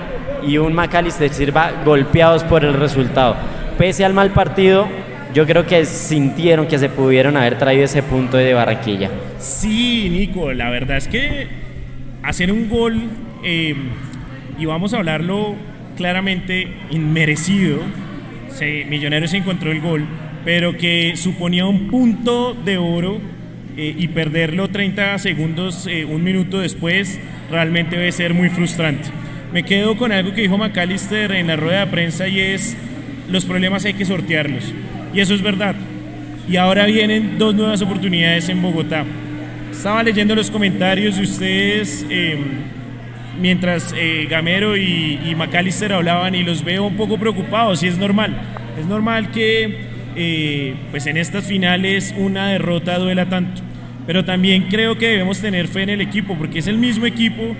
y 0.46 0.58
un 0.58 0.74
Macalister 0.74 1.32
Silva 1.32 1.72
golpeados 1.86 2.44
por 2.44 2.66
el 2.66 2.74
resultado. 2.74 3.34
Pese 3.78 4.04
al 4.04 4.12
mal 4.12 4.30
partido, 4.32 4.86
yo 5.32 5.46
creo 5.46 5.64
que 5.64 5.86
sintieron 5.86 6.66
que 6.66 6.78
se 6.78 6.90
pudieron 6.90 7.38
haber 7.38 7.56
traído 7.56 7.84
ese 7.84 8.02
punto 8.02 8.36
de 8.36 8.52
Barranquilla. 8.52 9.08
Sí, 9.38 10.10
Nico, 10.10 10.52
la 10.52 10.68
verdad 10.68 10.98
es 10.98 11.08
que 11.08 11.46
hacer 12.22 12.52
un 12.52 12.68
gol, 12.68 13.00
eh, 13.42 13.74
y 14.58 14.66
vamos 14.66 14.92
a 14.92 14.98
hablarlo 14.98 15.54
claramente, 15.96 16.68
inmerecido, 16.90 17.78
se, 18.50 18.84
Millonarios 18.84 19.30
se 19.30 19.38
encontró 19.38 19.72
el 19.72 19.80
gol, 19.80 20.04
pero 20.44 20.76
que 20.76 21.14
suponía 21.16 21.64
un 21.64 21.88
punto 21.88 22.52
de 22.52 22.76
oro 22.76 23.18
eh, 23.76 23.94
y 23.96 24.08
perderlo 24.08 24.68
30 24.68 25.18
segundos, 25.18 25.86
eh, 25.86 26.04
un 26.04 26.22
minuto 26.22 26.60
después, 26.60 27.18
realmente 27.50 27.96
debe 27.96 28.12
ser 28.12 28.34
muy 28.34 28.48
frustrante. 28.48 29.08
Me 29.52 29.62
quedo 29.62 29.96
con 29.96 30.12
algo 30.12 30.34
que 30.34 30.42
dijo 30.42 30.58
McAllister 30.58 31.32
en 31.32 31.46
la 31.46 31.56
rueda 31.56 31.84
de 31.84 31.90
prensa 31.90 32.26
y 32.26 32.40
es, 32.40 32.76
los 33.28 33.44
problemas 33.44 33.84
hay 33.84 33.94
que 33.94 34.04
sortearlos. 34.04 34.72
Y 35.14 35.20
eso 35.20 35.34
es 35.34 35.42
verdad. 35.42 35.76
Y 36.48 36.56
ahora 36.56 36.86
vienen 36.86 37.38
dos 37.38 37.54
nuevas 37.54 37.80
oportunidades 37.80 38.48
en 38.48 38.60
Bogotá. 38.60 39.04
Estaba 39.70 40.02
leyendo 40.02 40.34
los 40.34 40.50
comentarios 40.50 41.16
de 41.16 41.22
ustedes 41.22 42.06
eh, 42.10 42.36
mientras 43.40 43.94
eh, 43.96 44.26
Gamero 44.28 44.76
y, 44.76 45.20
y 45.24 45.34
McAllister 45.34 45.92
hablaban 45.92 46.34
y 46.34 46.42
los 46.42 46.64
veo 46.64 46.84
un 46.84 46.96
poco 46.96 47.18
preocupados 47.18 47.82
y 47.82 47.88
es 47.88 47.98
normal. 47.98 48.36
Es 48.78 48.86
normal 48.86 49.30
que 49.30 49.93
eh, 50.16 50.74
pues 50.90 51.06
en 51.06 51.16
estas 51.16 51.44
finales 51.44 52.14
una 52.16 52.48
derrota 52.48 52.98
duela 52.98 53.28
tanto. 53.28 53.62
Pero 54.06 54.24
también 54.24 54.64
creo 54.68 54.98
que 54.98 55.08
debemos 55.08 55.40
tener 55.40 55.68
fe 55.68 55.82
en 55.82 55.90
el 55.90 56.00
equipo 56.00 56.36
porque 56.36 56.58
es 56.58 56.66
el 56.66 56.78
mismo 56.78 57.06
equipo 57.06 57.56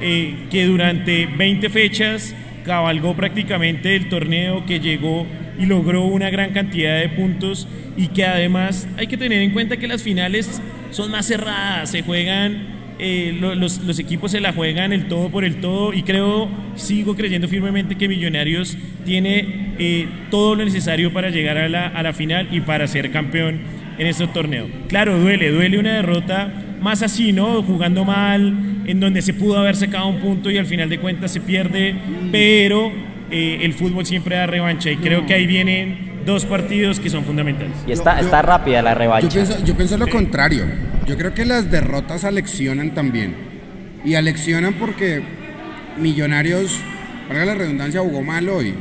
eh, 0.00 0.46
que 0.50 0.66
durante 0.66 1.26
20 1.26 1.70
fechas 1.70 2.34
cabalgó 2.64 3.14
prácticamente 3.14 3.96
el 3.96 4.08
torneo, 4.08 4.66
que 4.66 4.80
llegó 4.80 5.26
y 5.58 5.66
logró 5.66 6.04
una 6.04 6.28
gran 6.28 6.52
cantidad 6.52 7.00
de 7.00 7.08
puntos 7.08 7.66
y 7.96 8.08
que 8.08 8.24
además 8.24 8.86
hay 8.98 9.06
que 9.06 9.16
tener 9.16 9.40
en 9.40 9.52
cuenta 9.52 9.78
que 9.78 9.86
las 9.86 10.02
finales 10.02 10.60
son 10.90 11.10
más 11.10 11.26
cerradas, 11.26 11.90
se 11.90 12.02
juegan, 12.02 12.75
eh, 12.98 13.36
lo- 13.40 13.54
los, 13.54 13.78
los 13.84 13.98
equipos 13.98 14.30
se 14.32 14.40
la 14.40 14.52
juegan 14.52 14.92
el 14.92 15.06
todo 15.08 15.28
por 15.30 15.44
el 15.44 15.56
todo 15.60 15.92
y 15.92 16.02
creo, 16.02 16.48
sigo 16.76 17.14
creyendo 17.16 17.48
firmemente 17.48 17.96
que 17.96 18.08
Millonarios 18.08 18.76
tiene 19.04 19.74
eh, 19.78 20.06
todo 20.30 20.54
lo 20.54 20.64
necesario 20.64 21.12
para 21.12 21.30
llegar 21.30 21.58
a 21.58 21.68
la, 21.68 21.86
a 21.88 22.02
la 22.02 22.12
final 22.12 22.48
y 22.50 22.60
para 22.60 22.86
ser 22.86 23.10
campeón 23.10 23.60
en 23.98 24.06
este 24.06 24.26
torneo. 24.28 24.66
Claro, 24.88 25.18
duele, 25.18 25.50
duele 25.50 25.78
una 25.78 25.94
derrota 25.96 26.52
más 26.80 27.02
así, 27.02 27.32
¿no? 27.32 27.62
Jugando 27.62 28.04
mal, 28.04 28.54
en 28.86 29.00
donde 29.00 29.22
se 29.22 29.34
pudo 29.34 29.58
haber 29.58 29.76
sacado 29.76 30.06
un 30.08 30.20
punto 30.20 30.50
y 30.50 30.58
al 30.58 30.66
final 30.66 30.88
de 30.88 30.98
cuentas 30.98 31.32
se 31.32 31.40
pierde, 31.40 31.94
pero 32.30 32.92
eh, 33.30 33.58
el 33.62 33.72
fútbol 33.72 34.06
siempre 34.06 34.36
da 34.36 34.46
revancha 34.46 34.90
y 34.90 34.96
creo 34.96 35.26
que 35.26 35.34
ahí 35.34 35.46
vienen 35.46 36.05
dos 36.26 36.44
partidos 36.44 37.00
que 37.00 37.08
son 37.08 37.24
fundamentales. 37.24 37.72
Y 37.86 37.92
está, 37.92 38.20
está 38.20 38.42
rápida 38.42 38.82
la 38.82 38.92
Yo 38.92 38.98
revancha. 38.98 39.28
pienso, 39.28 39.64
yo 39.64 39.74
pienso 39.76 39.96
lo 39.96 40.08
contrario. 40.08 40.64
Yo 41.06 41.16
creo 41.16 41.32
que 41.32 41.44
las 41.44 41.70
derrotas 41.70 42.24
aleccionan 42.24 42.94
también. 42.94 43.34
Y 44.04 44.14
aleccionan 44.14 44.74
porque 44.74 45.22
Millonarios, 45.96 46.78
para 47.28 47.46
la 47.46 47.54
redundancia, 47.54 48.00
jugó 48.00 48.22
mal 48.22 48.48
hoy. 48.48 48.74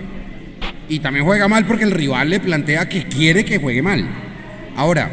Y 0.90 1.00
también 1.00 1.26
juega 1.26 1.48
mal 1.48 1.66
porque 1.66 1.84
el 1.86 1.92
rival 1.92 2.30
le 2.30 2.40
plantea 2.40 2.90
que 2.90 3.04
quiere 3.06 3.46
que 3.46 3.58
juegue 3.58 3.82
mal. 3.82 4.06
Ahora, 4.76 5.10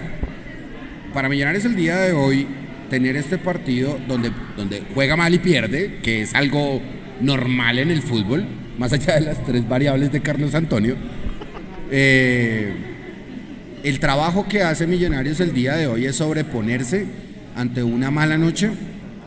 para 1.14 1.28
Millonarios 1.28 1.64
el 1.64 1.76
día 1.76 1.96
de 1.98 2.12
hoy, 2.12 2.46
tener 2.90 3.16
este 3.16 3.38
partido 3.38 3.98
donde, 4.08 4.32
donde 4.56 4.82
juega 4.94 5.16
mal 5.16 5.32
y 5.32 5.38
pierde, 5.38 6.00
que 6.02 6.22
es 6.22 6.34
algo 6.34 6.82
normal 7.20 7.78
en 7.78 7.90
el 7.90 8.02
fútbol, 8.02 8.44
más 8.78 8.92
allá 8.92 9.14
de 9.14 9.20
las 9.22 9.42
tres 9.44 9.66
variables 9.68 10.12
de 10.12 10.20
Carlos 10.20 10.54
Antonio. 10.54 10.96
Eh, 11.94 12.72
el 13.84 14.00
trabajo 14.00 14.46
que 14.48 14.62
hace 14.62 14.86
Millonarios 14.86 15.40
el 15.40 15.52
día 15.52 15.74
de 15.76 15.86
hoy 15.86 16.06
es 16.06 16.16
sobreponerse 16.16 17.06
ante 17.54 17.82
una 17.82 18.10
mala 18.10 18.38
noche 18.38 18.70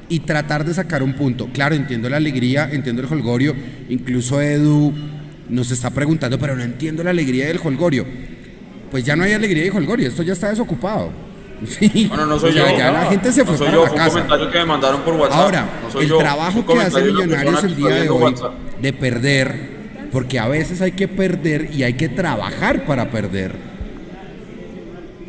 y 0.10 0.20
tratar 0.22 0.66
de 0.66 0.74
sacar 0.74 1.04
un 1.04 1.14
punto. 1.14 1.48
Claro, 1.54 1.76
entiendo 1.76 2.10
la 2.10 2.18
alegría, 2.18 2.68
entiendo 2.72 3.02
el 3.04 3.12
holgorio, 3.12 3.56
incluso 3.90 4.42
Edu 4.42 4.94
nos 5.50 5.70
está 5.72 5.92
preguntando, 5.92 6.40
pero 6.40 6.56
no 6.56 6.64
entiendo 6.64 7.04
la 7.04 7.12
alegría 7.12 7.46
del 7.48 7.60
holgorio. 7.64 8.06
Pues 8.90 9.04
ya 9.04 9.16
no 9.16 9.24
hay 9.24 9.34
alegría 9.34 9.64
de 9.64 9.72
holgorio, 9.72 10.08
esto 10.08 10.24
ya 10.24 10.34
está 10.34 10.50
desocupado. 10.50 11.12
Sí. 11.66 12.08
Bueno, 12.10 12.26
no 12.26 12.38
soy 12.38 12.50
O 12.50 12.54
sea, 12.54 12.70
yo. 12.72 12.78
Ya 12.78 12.92
la 12.92 13.06
gente 13.06 13.32
se 13.32 13.40
no 13.42 13.46
fue 13.48 13.58
soy 13.58 13.68
para 13.68 13.78
yo, 13.78 13.84
la 13.84 13.90
fue 13.90 13.98
un 13.98 14.04
casa. 14.04 14.12
comentario 14.14 14.52
que 14.52 14.58
me 14.60 14.66
mandaron 14.66 15.02
por 15.04 15.14
WhatsApp. 15.16 15.40
Ahora, 15.40 15.70
No 15.84 15.90
soy 15.92 16.04
el 16.04 16.10
yo, 16.10 16.18
trabajo 16.18 16.66
que 16.66 16.74
hace 16.80 17.02
Millonarios 17.04 17.64
el 17.64 17.76
día 17.78 17.96
de 17.96 18.10
hoy 18.10 18.24
WhatsApp. 18.24 18.54
de 18.82 18.94
perder, 18.94 19.70
porque 20.16 20.40
a 20.40 20.48
veces 20.48 20.80
hay 20.80 20.94
que 20.94 21.10
perder 21.10 21.72
y 21.74 21.84
hay 21.84 21.96
que 21.96 22.08
trabajar 22.08 22.86
para 22.86 23.12
perder, 23.12 23.52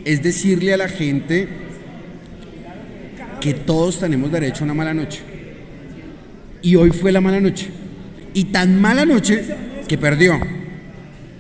es 0.05 0.22
decirle 0.22 0.75
a 0.75 0.77
la 0.77 0.88
gente 0.88 1.49
que 3.40 3.53
todos 3.53 3.99
tenemos 3.99 4.31
derecho 4.31 4.62
a 4.62 4.66
una 4.66 4.75
mala 4.75 4.94
noche. 4.94 5.22
Y 6.62 6.77
hoy 6.77 6.90
fue 6.90 7.11
la 7.11 7.20
mala 7.20 7.40
noche. 7.40 7.66
Y 8.33 8.44
tan 8.44 8.81
mala 8.81 9.05
noche 9.05 9.42
que 9.88 9.99
perdió. 9.99 10.38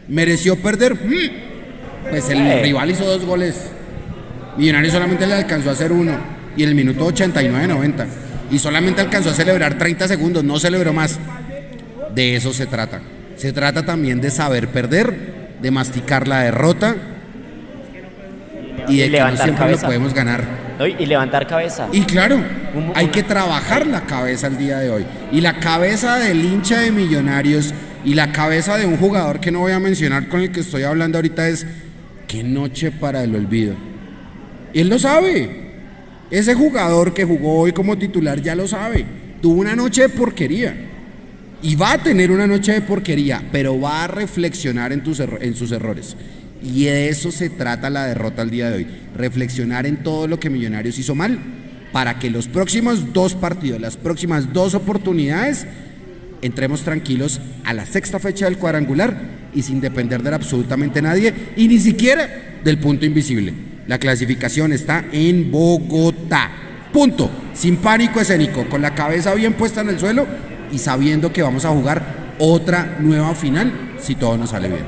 ¿Mereció 0.08 0.56
perder? 0.56 0.94
Mm. 0.96 2.10
Pues 2.10 2.28
el 2.28 2.38
Eh. 2.38 2.62
rival 2.64 2.90
hizo 2.90 3.04
dos 3.04 3.24
goles. 3.24 3.70
Millonarios 4.58 4.92
solamente 4.92 5.24
le 5.24 5.34
alcanzó 5.34 5.70
a 5.70 5.74
hacer 5.74 5.92
uno. 5.92 6.18
Y 6.56 6.64
en 6.64 6.70
el 6.70 6.74
minuto 6.74 7.06
89-90. 7.06 8.08
Y 8.50 8.58
solamente 8.58 9.02
alcanzó 9.02 9.30
a 9.30 9.34
celebrar 9.34 9.78
30 9.78 10.08
segundos, 10.08 10.42
no 10.42 10.58
celebró 10.58 10.92
más. 10.92 11.20
De 12.12 12.34
eso 12.34 12.52
se 12.52 12.66
trata. 12.66 13.02
Se 13.36 13.52
trata 13.52 13.84
también 13.84 14.20
de 14.20 14.30
saber 14.30 14.68
perder, 14.68 15.56
de 15.60 15.70
masticar 15.70 16.26
la 16.26 16.40
derrota 16.40 16.96
y 18.88 18.98
de 18.98 19.06
Y 19.06 19.10
que 19.10 19.20
no 19.20 19.36
siempre 19.36 19.54
cabeza. 19.56 19.82
lo 19.82 19.86
podemos 19.88 20.14
ganar. 20.14 20.44
No, 20.78 20.86
y 20.86 21.06
levantar 21.06 21.46
cabeza. 21.46 21.88
Y 21.92 22.02
claro, 22.02 22.38
hay 22.94 23.08
que 23.08 23.22
trabajar 23.22 23.86
la 23.86 24.02
cabeza 24.02 24.46
el 24.46 24.58
día 24.58 24.78
de 24.78 24.90
hoy. 24.90 25.06
Y 25.32 25.40
la 25.40 25.58
cabeza 25.58 26.16
del 26.16 26.44
hincha 26.44 26.80
de 26.80 26.92
Millonarios 26.92 27.72
y 28.04 28.14
la 28.14 28.32
cabeza 28.32 28.76
de 28.76 28.86
un 28.86 28.96
jugador 28.98 29.40
que 29.40 29.50
no 29.50 29.60
voy 29.60 29.72
a 29.72 29.80
mencionar 29.80 30.28
con 30.28 30.40
el 30.40 30.52
que 30.52 30.60
estoy 30.60 30.82
hablando 30.82 31.18
ahorita 31.18 31.48
es 31.48 31.66
qué 32.28 32.44
noche 32.44 32.90
para 32.90 33.24
el 33.24 33.34
olvido. 33.34 33.74
Y 34.72 34.80
él 34.80 34.88
lo 34.88 34.98
sabe. 34.98 35.64
Ese 36.30 36.54
jugador 36.54 37.14
que 37.14 37.24
jugó 37.24 37.60
hoy 37.60 37.72
como 37.72 37.96
titular 37.96 38.40
ya 38.42 38.54
lo 38.54 38.68
sabe. 38.68 39.04
Tuvo 39.40 39.60
una 39.60 39.74
noche 39.74 40.02
de 40.02 40.08
porquería. 40.10 40.74
Y 41.62 41.74
va 41.74 41.92
a 41.92 41.98
tener 41.98 42.30
una 42.30 42.46
noche 42.46 42.72
de 42.72 42.82
porquería, 42.82 43.42
pero 43.50 43.80
va 43.80 44.04
a 44.04 44.08
reflexionar 44.08 44.92
en, 44.92 45.04
sus 45.04 45.72
errores. 45.72 46.16
Y 46.62 46.84
de 46.84 47.08
eso 47.08 47.30
se 47.30 47.50
trata 47.50 47.90
la 47.90 48.06
derrota 48.06 48.42
al 48.42 48.50
día 48.50 48.70
de 48.70 48.76
hoy. 48.76 48.86
Reflexionar 49.16 49.86
en 49.86 50.02
todo 50.02 50.28
lo 50.28 50.38
que 50.38 50.50
Millonarios 50.50 50.98
hizo 50.98 51.14
mal 51.14 51.38
para 51.92 52.18
que 52.18 52.30
los 52.30 52.46
próximos 52.48 53.12
dos 53.12 53.34
partidos, 53.34 53.80
las 53.80 53.96
próximas 53.96 54.52
dos 54.52 54.74
oportunidades, 54.74 55.66
entremos 56.42 56.82
tranquilos 56.82 57.40
a 57.64 57.72
la 57.72 57.86
sexta 57.86 58.18
fecha 58.18 58.44
del 58.44 58.58
cuadrangular 58.58 59.16
y 59.54 59.62
sin 59.62 59.80
depender 59.80 60.22
de 60.22 60.34
absolutamente 60.34 61.00
nadie 61.00 61.32
y 61.56 61.68
ni 61.68 61.78
siquiera 61.78 62.58
del 62.62 62.78
punto 62.78 63.06
invisible. 63.06 63.54
La 63.86 63.98
clasificación 63.98 64.72
está 64.72 65.06
en 65.12 65.50
Bogotá. 65.50 66.50
Punto. 66.92 67.30
Sin 67.54 67.76
pánico 67.76 68.20
escénico, 68.20 68.68
con 68.68 68.82
la 68.82 68.94
cabeza 68.94 69.34
bien 69.34 69.54
puesta 69.54 69.80
en 69.80 69.88
el 69.88 69.98
suelo 69.98 70.26
y 70.72 70.78
sabiendo 70.78 71.32
que 71.32 71.42
vamos 71.42 71.64
a 71.64 71.70
jugar 71.70 72.02
otra 72.38 72.96
nueva 73.00 73.34
final 73.34 73.72
si 73.98 74.14
todo 74.14 74.36
nos 74.36 74.50
sale 74.50 74.68
bien. 74.68 74.84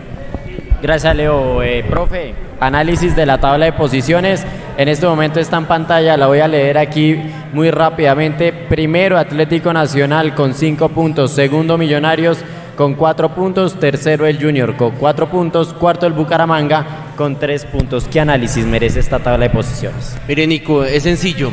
Gracias, 0.80 1.16
Leo. 1.16 1.62
Eh, 1.62 1.84
profe, 1.88 2.34
análisis 2.60 3.16
de 3.16 3.26
la 3.26 3.40
tabla 3.40 3.66
de 3.66 3.72
posiciones. 3.72 4.44
En 4.76 4.88
este 4.88 5.06
momento 5.06 5.40
está 5.40 5.56
en 5.56 5.66
pantalla, 5.66 6.16
la 6.16 6.28
voy 6.28 6.38
a 6.38 6.46
leer 6.46 6.78
aquí 6.78 7.16
muy 7.52 7.70
rápidamente. 7.70 8.52
Primero, 8.52 9.18
Atlético 9.18 9.72
Nacional 9.72 10.34
con 10.34 10.54
5 10.54 10.88
puntos. 10.90 11.32
Segundo, 11.32 11.76
Millonarios 11.76 12.38
con 12.76 12.94
4 12.94 13.34
puntos. 13.34 13.80
Tercero, 13.80 14.24
el 14.24 14.40
Junior 14.40 14.76
con 14.76 14.92
4 14.92 15.28
puntos. 15.28 15.74
Cuarto, 15.74 16.06
el 16.06 16.12
Bucaramanga 16.12 16.86
con 17.16 17.40
3 17.40 17.64
puntos. 17.64 18.06
¿Qué 18.08 18.20
análisis 18.20 18.64
merece 18.64 19.00
esta 19.00 19.18
tabla 19.18 19.48
de 19.48 19.50
posiciones? 19.50 20.16
Mire, 20.28 20.46
Nico, 20.46 20.84
es 20.84 21.02
sencillo. 21.02 21.50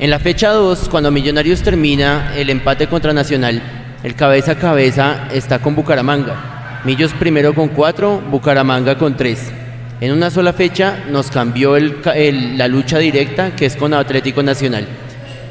En 0.00 0.08
la 0.08 0.18
fecha 0.18 0.48
2, 0.48 0.88
cuando 0.88 1.10
Millonarios 1.10 1.60
termina 1.60 2.32
el 2.34 2.48
empate 2.48 2.86
contra 2.86 3.12
Nacional, 3.12 3.60
el 4.02 4.14
cabeza 4.14 4.52
a 4.52 4.54
cabeza 4.54 5.28
está 5.30 5.58
con 5.58 5.76
Bucaramanga. 5.76 6.80
Millos 6.86 7.12
primero 7.12 7.54
con 7.54 7.68
4, 7.68 8.22
Bucaramanga 8.30 8.96
con 8.96 9.14
3. 9.14 9.52
En 10.00 10.12
una 10.12 10.30
sola 10.30 10.54
fecha 10.54 11.04
nos 11.10 11.30
cambió 11.30 11.76
el 11.76 12.56
la 12.56 12.66
lucha 12.66 12.96
directa 12.96 13.54
que 13.54 13.66
es 13.66 13.76
con 13.76 13.92
Atlético 13.92 14.42
Nacional. 14.42 14.86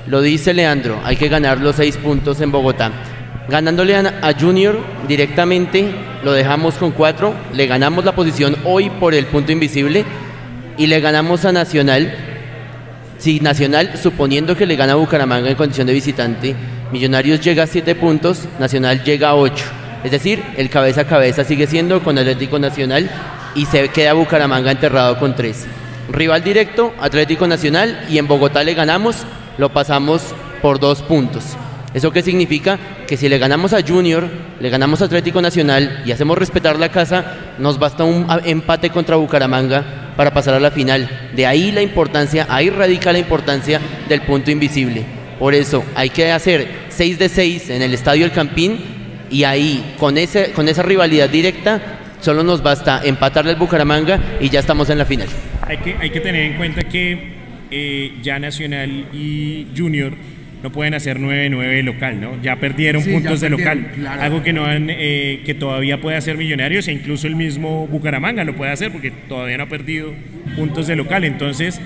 Lo 0.07 0.19
dice 0.19 0.55
Leandro, 0.55 0.99
hay 1.05 1.15
que 1.15 1.29
ganar 1.29 1.59
los 1.59 1.75
6 1.75 1.97
puntos 1.97 2.41
en 2.41 2.51
Bogotá. 2.51 2.91
Ganándole 3.49 3.95
a 3.97 4.33
Junior 4.33 4.79
directamente, 5.07 5.93
lo 6.23 6.31
dejamos 6.31 6.73
con 6.73 6.89
4, 6.89 7.35
le 7.53 7.67
ganamos 7.67 8.03
la 8.03 8.15
posición 8.15 8.55
hoy 8.65 8.89
por 8.89 9.13
el 9.13 9.27
punto 9.27 9.51
invisible 9.51 10.05
y 10.75 10.88
le 10.88 10.99
ganamos 11.01 11.45
a 11.45 11.51
Nacional 11.51 12.29
si 13.19 13.39
Nacional, 13.41 13.91
suponiendo 14.01 14.55
que 14.55 14.65
le 14.65 14.75
gana 14.75 14.93
a 14.93 14.95
Bucaramanga 14.95 15.49
en 15.49 15.55
condición 15.55 15.86
de 15.88 15.93
visitante, 15.93 16.55
Millonarios 16.91 17.41
llega 17.41 17.63
a 17.63 17.67
7 17.67 17.93
puntos, 17.95 18.45
Nacional 18.60 19.03
llega 19.03 19.29
a 19.29 19.36
8. 19.36 19.63
Es 20.03 20.12
decir, 20.12 20.41
el 20.58 20.69
cabeza 20.69 21.01
a 21.01 21.05
cabeza 21.05 21.43
sigue 21.43 21.67
siendo 21.67 22.01
con 22.01 22.17
Atlético 22.17 22.58
Nacional 22.58 23.10
y 23.53 23.65
se 23.65 23.89
queda 23.89 24.13
Bucaramanga 24.13 24.71
enterrado 24.71 25.19
con 25.19 25.36
3. 25.36 25.67
Rival 26.12 26.43
directo, 26.43 26.93
Atlético 26.99 27.45
Nacional, 27.45 28.05
y 28.10 28.17
en 28.17 28.27
Bogotá 28.27 28.63
le 28.63 28.73
ganamos, 28.73 29.17
lo 29.58 29.69
pasamos 29.69 30.23
por 30.62 30.79
2 30.79 31.01
puntos. 31.03 31.43
¿Eso 31.93 32.12
qué 32.12 32.23
significa? 32.23 32.79
Que 33.05 33.17
si 33.17 33.27
le 33.29 33.38
ganamos 33.38 33.73
a 33.73 33.82
Junior, 33.86 34.29
le 34.60 34.69
ganamos 34.69 35.01
a 35.01 35.05
Atlético 35.05 35.41
Nacional 35.41 36.03
y 36.05 36.12
hacemos 36.12 36.38
respetar 36.38 36.79
la 36.79 36.89
casa, 36.89 37.36
nos 37.60 37.77
basta 37.77 38.03
un 38.05 38.25
empate 38.45 38.89
contra 38.89 39.17
Bucaramanga 39.17 40.09
para 40.19 40.34
pasar 40.34 40.53
a 40.53 40.60
la 40.60 40.69
final. 40.69 41.10
De 41.34 41.45
ahí 41.45 41.71
la 41.71 41.82
importancia, 41.82 42.45
ahí 42.49 42.69
radica 42.69 43.13
la 43.13 43.19
importancia 43.19 43.79
del 44.10 44.19
punto 44.19 44.51
invisible. 44.51 45.05
Por 45.39 45.55
eso 45.55 45.86
hay 45.95 46.10
que 46.10 46.29
hacer 46.29 46.67
6 46.89 47.19
de 47.19 47.29
6 47.29 47.69
en 47.69 47.82
el 47.82 47.93
Estadio 47.93 48.25
El 48.25 48.34
Campín 48.34 48.79
y 49.32 49.45
ahí 49.45 49.95
con, 49.97 50.17
ese, 50.17 50.51
con 50.51 50.67
esa 50.67 50.84
rivalidad 50.84 51.29
directa 51.29 51.79
solo 52.19 52.43
nos 52.43 52.62
basta 52.62 52.99
empatarle 53.05 53.51
al 53.51 53.55
Bucaramanga 53.55 54.19
y 54.41 54.49
ya 54.49 54.60
estamos 54.60 54.89
en 54.89 54.97
la 54.97 55.05
final. 55.05 55.29
Hay 55.62 55.77
que, 55.77 55.95
hay 55.97 56.10
que 56.10 56.19
tener 56.19 56.51
en 56.51 56.58
cuenta 56.58 56.84
que 56.84 57.36
eh, 57.71 58.17
ya 58.21 58.39
Nacional 58.39 58.89
y 59.13 59.67
Junior 59.73 60.12
no 60.63 60.72
pueden 60.72 60.93
hacer 60.93 61.19
9-9 61.19 61.84
local, 61.84 62.19
¿no? 62.19 62.41
Ya 62.41 62.58
perdieron 62.58 63.02
Sí, 63.02 63.10
ya 63.12 63.15
puntos 63.17 63.41
de 63.41 63.50
local. 63.50 63.91
claro. 63.95 64.22
Algo 64.22 64.43
que 64.43 64.54
no 64.54 64.65
han, 64.65 64.88
eh, 64.89 65.41
que 65.45 65.54
todavía 65.54 66.02
puede 66.02 66.17
hacer 66.17 66.38
Millonarios 66.38 66.88
e 66.88 66.91
incluso 66.93 67.28
el 67.28 67.36
mismo 67.36 67.88
Bucaramanga 67.88 68.43
lo 68.43 68.56
puede 68.56 68.72
hacer 68.72 68.91
porque 68.91 69.12
todavía 69.12 69.58
no 69.58 69.63
ha 69.63 69.69
perdido 69.69 70.13
puntos 70.56 70.88
de 70.88 70.95
local. 70.95 71.24
Entonces, 71.24 71.80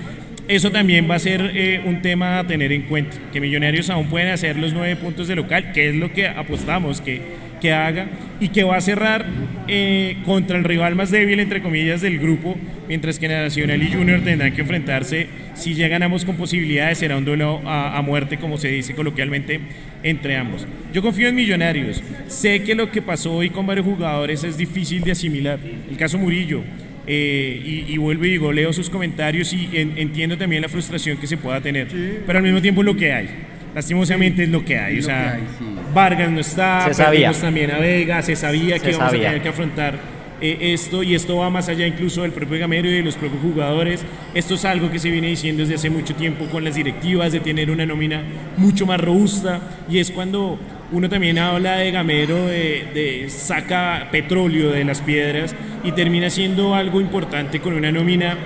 eso 0.48 0.70
también 0.72 1.08
va 1.10 1.14
a 1.14 1.18
ser 1.20 1.52
eh, 1.54 1.80
un 1.84 2.02
tema 2.02 2.40
a 2.40 2.46
tener 2.46 2.72
en 2.72 2.82
cuenta. 2.82 3.16
Que 3.32 3.40
Millonarios 3.40 3.90
aún 3.90 4.08
pueden 4.08 4.28
hacer 4.28 4.56
los 4.56 4.72
nueve 4.74 4.96
puntos 4.96 5.28
de 5.28 5.36
local, 5.36 5.72
que 5.72 5.88
es 5.90 5.94
lo 5.94 6.12
que 6.12 6.26
apostamos 6.26 7.00
que, 7.00 7.20
que 7.64 7.72
haga 7.72 8.06
y 8.40 8.48
que 8.48 8.62
va 8.62 8.76
a 8.76 8.80
cerrar 8.82 9.24
eh, 9.68 10.18
contra 10.26 10.58
el 10.58 10.64
rival 10.64 10.94
más 10.96 11.10
débil, 11.10 11.40
entre 11.40 11.62
comillas, 11.62 12.02
del 12.02 12.18
grupo, 12.18 12.58
mientras 12.88 13.18
que 13.18 13.26
Nacional 13.26 13.82
y 13.82 13.90
Junior 13.90 14.20
tendrán 14.20 14.52
que 14.52 14.60
enfrentarse, 14.60 15.28
si 15.54 15.72
ya 15.74 15.88
ganamos 15.88 16.26
con 16.26 16.36
posibilidades, 16.36 16.98
será 16.98 17.16
un 17.16 17.24
duelo 17.24 17.62
a, 17.64 17.96
a 17.96 18.02
muerte, 18.02 18.36
como 18.36 18.58
se 18.58 18.68
dice 18.68 18.94
coloquialmente, 18.94 19.60
entre 20.02 20.36
ambos. 20.36 20.66
Yo 20.92 21.00
confío 21.00 21.28
en 21.28 21.36
Millonarios. 21.36 22.02
Sé 22.26 22.62
que 22.62 22.74
lo 22.74 22.90
que 22.90 23.00
pasó 23.00 23.32
hoy 23.32 23.48
con 23.48 23.66
varios 23.66 23.86
jugadores 23.86 24.44
es 24.44 24.58
difícil 24.58 25.00
de 25.02 25.12
asimilar. 25.12 25.58
El 25.90 25.96
caso 25.96 26.18
Murillo, 26.18 26.62
eh, 27.06 27.62
y, 27.88 27.94
y 27.94 27.96
vuelvo 27.96 28.26
y 28.26 28.30
digo, 28.32 28.52
leo 28.52 28.72
sus 28.74 28.90
comentarios 28.90 29.54
y 29.54 29.70
en- 29.72 29.94
entiendo 29.96 30.36
también 30.36 30.60
la 30.60 30.68
frustración 30.68 31.16
que 31.16 31.26
se 31.26 31.38
pueda 31.38 31.60
tener, 31.62 31.86
pero 32.26 32.38
al 32.38 32.44
mismo 32.44 32.60
tiempo 32.60 32.82
lo 32.82 32.94
que 32.94 33.10
hay. 33.12 33.28
Lastimosamente 33.74 34.44
es 34.44 34.48
lo 34.48 34.64
que 34.64 34.78
hay. 34.78 34.98
O 34.98 35.02
sea, 35.02 35.32
que 35.36 35.38
hay, 35.42 35.48
sí. 35.58 35.64
Vargas 35.94 36.30
no 36.30 36.40
está, 36.40 36.84
Se 36.88 36.94
sabía. 36.94 37.32
también 37.32 37.70
a 37.70 37.78
Vega, 37.78 38.22
se 38.22 38.36
sabía 38.36 38.76
Se 38.78 38.84
que 38.84 38.90
íbamos 38.90 39.10
sabía. 39.10 39.28
a 39.28 39.30
tener 39.32 39.42
que 39.42 39.48
afrontar 39.48 39.98
eh, 40.40 40.58
esto 40.74 41.02
y 41.02 41.14
esto 41.14 41.36
va 41.36 41.48
más 41.50 41.68
allá 41.68 41.86
incluso 41.86 42.22
del 42.22 42.32
propio 42.32 42.58
Gamero 42.58 42.88
y 42.88 42.92
de 42.94 43.02
los 43.02 43.16
propios 43.16 43.40
jugadores. 43.42 44.04
Esto 44.34 44.54
es 44.54 44.64
algo 44.64 44.90
que 44.90 44.98
se 44.98 45.10
viene 45.10 45.28
diciendo 45.28 45.62
desde 45.62 45.76
hace 45.76 45.90
mucho 45.90 46.14
tiempo 46.14 46.46
con 46.46 46.64
las 46.64 46.74
directivas 46.74 47.32
de 47.32 47.40
tener 47.40 47.70
una 47.70 47.86
nómina 47.86 48.22
mucho 48.56 48.86
más 48.86 49.00
robusta 49.00 49.60
y 49.88 49.98
es 49.98 50.10
cuando 50.10 50.58
uno 50.92 51.08
también 51.08 51.38
habla 51.38 51.76
de 51.76 51.90
Gamero, 51.90 52.46
de, 52.46 52.86
de 52.94 53.26
saca 53.30 54.08
petróleo 54.12 54.70
de 54.70 54.84
las 54.84 55.00
piedras 55.00 55.54
y 55.82 55.92
termina 55.92 56.30
siendo 56.30 56.74
algo 56.74 57.00
importante 57.00 57.60
con 57.60 57.72
una 57.74 57.90
nómina 57.90 58.36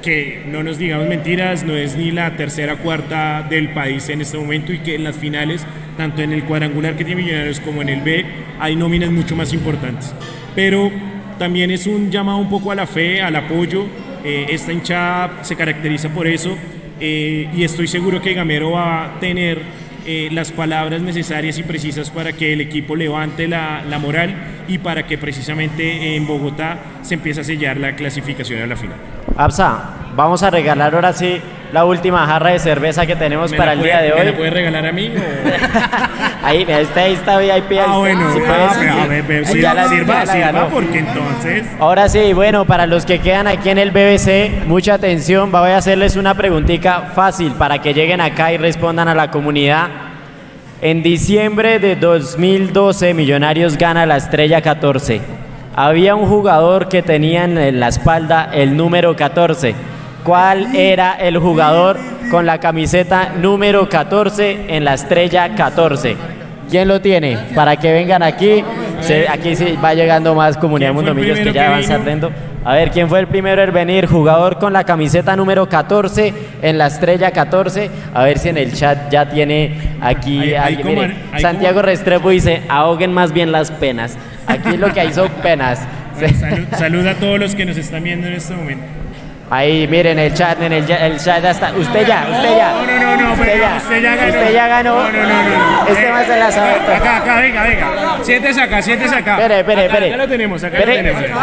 que 0.00 0.42
no 0.46 0.62
nos 0.62 0.78
digamos 0.78 1.08
mentiras, 1.08 1.64
no 1.64 1.76
es 1.76 1.96
ni 1.96 2.10
la 2.10 2.36
tercera 2.36 2.76
cuarta 2.76 3.46
del 3.48 3.70
país 3.70 4.08
en 4.08 4.20
este 4.20 4.38
momento 4.38 4.72
y 4.72 4.78
que 4.78 4.94
en 4.94 5.04
las 5.04 5.16
finales, 5.16 5.64
tanto 5.96 6.22
en 6.22 6.32
el 6.32 6.44
cuadrangular 6.44 6.96
que 6.96 7.04
tiene 7.04 7.22
Millonarios 7.22 7.60
como 7.60 7.82
en 7.82 7.88
el 7.88 8.00
B, 8.00 8.24
hay 8.58 8.76
nóminas 8.76 9.10
mucho 9.10 9.36
más 9.36 9.52
importantes. 9.52 10.14
Pero 10.54 10.90
también 11.38 11.70
es 11.70 11.86
un 11.86 12.10
llamado 12.10 12.38
un 12.38 12.50
poco 12.50 12.70
a 12.70 12.74
la 12.74 12.86
fe, 12.86 13.22
al 13.22 13.36
apoyo. 13.36 13.86
Eh, 14.24 14.46
esta 14.50 14.72
hinchada 14.72 15.42
se 15.42 15.56
caracteriza 15.56 16.10
por 16.10 16.26
eso 16.26 16.56
eh, 17.00 17.48
y 17.56 17.64
estoy 17.64 17.88
seguro 17.88 18.20
que 18.20 18.34
Gamero 18.34 18.72
va 18.72 19.06
a 19.06 19.20
tener 19.20 19.62
eh, 20.06 20.28
las 20.32 20.52
palabras 20.52 21.00
necesarias 21.00 21.58
y 21.58 21.62
precisas 21.62 22.10
para 22.10 22.32
que 22.32 22.52
el 22.52 22.60
equipo 22.60 22.96
levante 22.96 23.48
la, 23.48 23.82
la 23.88 23.98
moral 23.98 24.34
y 24.68 24.78
para 24.78 25.06
que 25.06 25.16
precisamente 25.16 26.16
en 26.16 26.26
Bogotá 26.26 26.78
se 27.02 27.14
empiece 27.14 27.40
a 27.40 27.44
sellar 27.44 27.78
la 27.78 27.96
clasificación 27.96 28.62
a 28.62 28.66
la 28.66 28.76
final. 28.76 28.96
Absa, 29.36 29.78
vamos 30.16 30.42
a 30.42 30.50
regalar 30.50 30.94
ahora 30.94 31.12
sí 31.12 31.40
la 31.72 31.84
última 31.84 32.26
jarra 32.26 32.50
de 32.50 32.58
cerveza 32.58 33.06
que 33.06 33.14
tenemos 33.14 33.52
¿Me 33.52 33.56
para 33.56 33.72
el 33.74 33.78
puede- 33.78 33.90
día 33.92 34.02
de 34.02 34.08
¿Me 34.12 34.20
hoy. 34.20 34.26
la 34.26 34.36
puede 34.36 34.50
regalar 34.50 34.86
a 34.86 34.92
mí? 34.92 35.08
Ahí, 36.42 36.64
mira, 36.64 36.80
está, 36.80 37.02
ahí 37.02 37.12
está 37.12 37.38
VIP. 37.38 37.52
ahí 37.72 37.78
Ah, 37.78 37.82
está. 37.84 37.96
bueno, 37.98 38.32
Si 38.32 38.38
ah, 38.40 38.42
puedes, 38.46 38.72
pero, 38.78 38.94
a 38.94 39.06
ver, 39.06 39.60
ya 39.60 39.74
la- 39.74 39.88
sirva, 39.88 40.24
la 40.24 40.32
sirva, 40.32 40.68
porque 40.68 40.98
entonces... 40.98 41.66
Ahora 41.78 42.08
sí, 42.08 42.32
bueno, 42.32 42.64
para 42.64 42.86
los 42.86 43.04
que 43.06 43.18
quedan 43.20 43.46
aquí 43.46 43.68
en 43.68 43.78
el 43.78 43.90
BBC, 43.92 44.64
mucha 44.66 44.94
atención, 44.94 45.52
voy 45.52 45.70
a 45.70 45.76
hacerles 45.76 46.16
una 46.16 46.34
preguntita 46.34 47.12
fácil 47.14 47.52
para 47.52 47.78
que 47.80 47.92
lleguen 47.94 48.20
acá 48.20 48.52
y 48.52 48.56
respondan 48.56 49.06
a 49.08 49.14
la 49.14 49.30
comunidad. 49.30 49.88
En 50.80 51.02
diciembre 51.02 51.78
de 51.78 51.94
2012, 51.94 53.12
Millonarios 53.14 53.76
gana 53.76 54.06
la 54.06 54.16
estrella 54.16 54.60
14. 54.62 55.20
Había 55.76 56.14
un 56.14 56.26
jugador 56.28 56.88
que 56.88 57.02
tenía 57.02 57.44
en 57.44 57.78
la 57.80 57.88
espalda 57.88 58.50
el 58.52 58.76
número 58.76 59.14
14. 59.14 59.74
¿Cuál 60.24 60.74
era 60.74 61.12
el 61.14 61.38
jugador 61.38 61.96
con 62.30 62.44
la 62.44 62.58
camiseta 62.58 63.32
número 63.40 63.88
14 63.88 64.76
en 64.76 64.84
la 64.84 64.94
estrella 64.94 65.54
14? 65.54 66.16
¿Quién 66.70 66.88
lo 66.88 67.00
tiene? 67.00 67.36
Para 67.54 67.76
que 67.76 67.92
vengan 67.92 68.22
aquí. 68.22 68.62
Se- 69.00 69.28
aquí 69.28 69.56
sí 69.56 69.78
va 69.82 69.94
llegando 69.94 70.34
más 70.34 70.56
comunidad 70.56 70.90
¿Quién 70.92 70.94
fue 71.02 71.08
el 71.10 71.14
Mundo 71.14 71.20
Millos 71.22 71.38
que 71.38 71.52
ya 71.52 71.70
van 71.70 71.84
saliendo. 71.84 72.30
A 72.62 72.74
ver, 72.74 72.90
¿quién 72.90 73.08
fue 73.08 73.18
el 73.20 73.26
primero 73.26 73.62
en 73.62 73.72
venir? 73.72 74.06
Jugador 74.06 74.58
con 74.58 74.74
la 74.74 74.84
camiseta 74.84 75.34
número 75.34 75.66
14 75.68 76.34
en 76.60 76.76
la 76.76 76.88
estrella 76.88 77.30
14. 77.30 77.90
A 78.12 78.24
ver 78.24 78.38
si 78.38 78.50
en 78.50 78.58
el 78.58 78.74
chat 78.74 79.10
ya 79.10 79.30
tiene 79.30 79.96
aquí 80.02 80.38
Hay- 80.38 80.54
hay 80.54 80.84
Mire, 80.84 81.14
Santiago 81.40 81.80
Restrepo 81.80 82.28
dice, 82.28 82.62
ahoguen 82.68 83.12
más 83.14 83.32
bien 83.32 83.50
las 83.50 83.70
penas. 83.70 84.18
Aquí 84.46 84.76
lo 84.76 84.92
que 84.92 85.00
hay 85.00 85.12
son 85.12 85.28
penas. 85.42 85.80
Salud, 86.38 86.66
salud 86.76 87.06
a 87.06 87.14
todos 87.14 87.38
los 87.38 87.54
que 87.54 87.64
nos 87.64 87.76
están 87.76 88.02
viendo 88.02 88.26
en 88.26 88.34
este 88.34 88.54
momento. 88.54 88.84
Ahí, 89.52 89.88
miren 89.88 90.16
el 90.18 90.32
chat, 90.32 90.60
en 90.62 90.72
el, 90.72 90.86
chat 90.86 91.42
ya 91.42 91.50
está. 91.50 91.72
Usted 91.72 92.06
ya, 92.06 92.24
usted 92.30 92.56
ya. 92.56 92.70
No, 92.72 92.86
no, 92.86 93.16
no, 93.16 93.16
no, 93.22 93.32
usted, 93.32 93.44
pero 93.46 93.58
ya, 93.62 93.76
usted 93.78 94.02
ya 94.02 94.14
ganó. 94.16 94.28
Usted 94.28 94.52
ya 94.54 94.66
ganó. 94.68 94.94
No, 94.94 95.10
no, 95.10 95.22
no, 95.22 95.42
no. 95.82 95.88
Este 95.88 96.06
Eh, 96.08 96.12
más 96.12 96.26
se 96.26 96.36
la 96.38 96.52
sabe. 96.52 96.70
Acá, 96.94 97.16
acá, 97.16 97.40
venga, 97.40 97.62
venga. 97.64 98.18
Siéntese 98.22 98.60
acá, 98.60 98.80
siéntese 98.82 99.16
acá. 99.16 99.32
Espere, 99.38 99.58
espere, 99.60 99.80
Acá, 99.86 99.92
espere. 99.94 100.08
Acá 100.08 100.16
lo 100.22 100.28
tenemos, 100.28 100.62
acá 100.64 100.78
Espere. 100.78 101.02
lo 101.12 101.18
tenemos. 101.18 101.40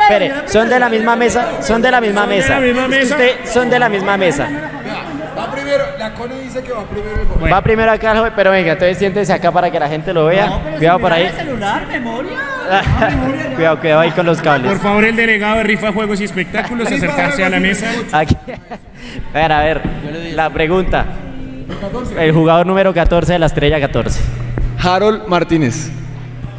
Espere, 0.00 0.32
son 0.46 0.68
de 0.68 0.78
la 0.80 0.88
misma 0.88 1.16
mesa, 1.16 1.62
son 1.62 1.80
de 1.82 1.90
la 1.90 2.00
misma 2.00 2.22
Son 2.22 2.30
de 2.30 2.36
mesa. 2.36 2.54
la 2.54 2.60
misma 2.60 2.88
mesa. 2.88 3.14
usted- 3.14 3.34
son 3.52 3.70
de 3.70 3.78
la 3.78 3.88
misma 3.88 4.16
mesa. 4.16 4.48
Va 5.74 5.86
primero, 5.86 5.98
la 5.98 6.14
Cone 6.14 6.40
dice 6.40 6.62
que 6.62 6.72
va 6.72 6.82
primero 6.84 7.20
el 7.20 7.26
joven. 7.28 7.52
Va 7.52 7.62
primero 7.62 7.92
acá, 7.92 8.12
el 8.12 8.18
joven, 8.18 8.32
pero 8.36 8.50
venga, 8.50 8.72
entonces 8.72 8.98
siéntese 8.98 9.32
acá 9.32 9.50
para 9.52 9.70
que 9.70 9.78
la 9.80 9.88
gente 9.88 10.12
lo 10.12 10.26
vea. 10.26 10.60
Cuidado 10.76 10.98
por 11.00 11.12
ahí. 11.12 11.28
celular, 11.36 11.86
memoria. 11.86 12.38
cuidado, 13.56 13.80
cuidado 13.80 14.00
ahí 14.00 14.10
con 14.12 14.26
los 14.26 14.40
cables. 14.40 14.70
Por 14.70 14.80
favor, 14.80 15.04
el 15.04 15.16
delegado 15.16 15.56
de 15.58 15.62
Rifa, 15.64 15.92
Juegos 15.92 16.20
y 16.20 16.24
Espectáculos, 16.24 16.90
acercarse 16.90 17.44
a 17.44 17.50
la 17.50 17.60
mesa. 17.60 17.86
Aquí. 18.12 18.36
A 19.32 19.38
ver, 19.38 19.52
a 19.52 19.60
ver, 19.60 19.80
la 20.34 20.50
pregunta. 20.50 21.04
El 22.18 22.32
jugador 22.32 22.66
número 22.66 22.92
14 22.94 23.32
de 23.34 23.38
la 23.38 23.46
estrella 23.46 23.80
14. 23.80 24.20
Harold 24.82 25.26
Martínez. 25.26 25.90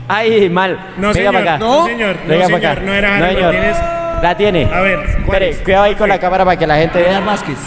Ay, 0.07 0.49
mal. 0.49 0.77
No, 0.97 1.07
Venga 1.09 1.13
señor, 1.13 1.33
para 1.33 1.53
acá. 1.55 1.57
no, 1.57 1.85
señor, 1.85 2.15
no, 2.23 2.29
Venga 2.29 2.45
para 2.45 2.57
señor, 2.57 2.71
acá. 2.71 2.81
no 2.85 2.93
era 2.93 3.15
Harold 3.17 3.35
señor. 3.35 3.53
Martínez. 3.53 3.77
La 4.21 4.35
tiene. 4.35 4.65
A 4.73 4.81
ver, 4.81 4.99
¿cuál 5.25 5.43
Espere, 5.43 5.49
es? 5.49 5.57
cuidado 5.59 5.83
ahí 5.83 5.95
con 5.95 6.09
la 6.09 6.19
cámara 6.19 6.45
para 6.45 6.57
que 6.57 6.65
la 6.67 6.77
gente 6.77 6.99
vea. 6.99 7.09
Leonardo 7.09 7.31
Vázquez. 7.31 7.57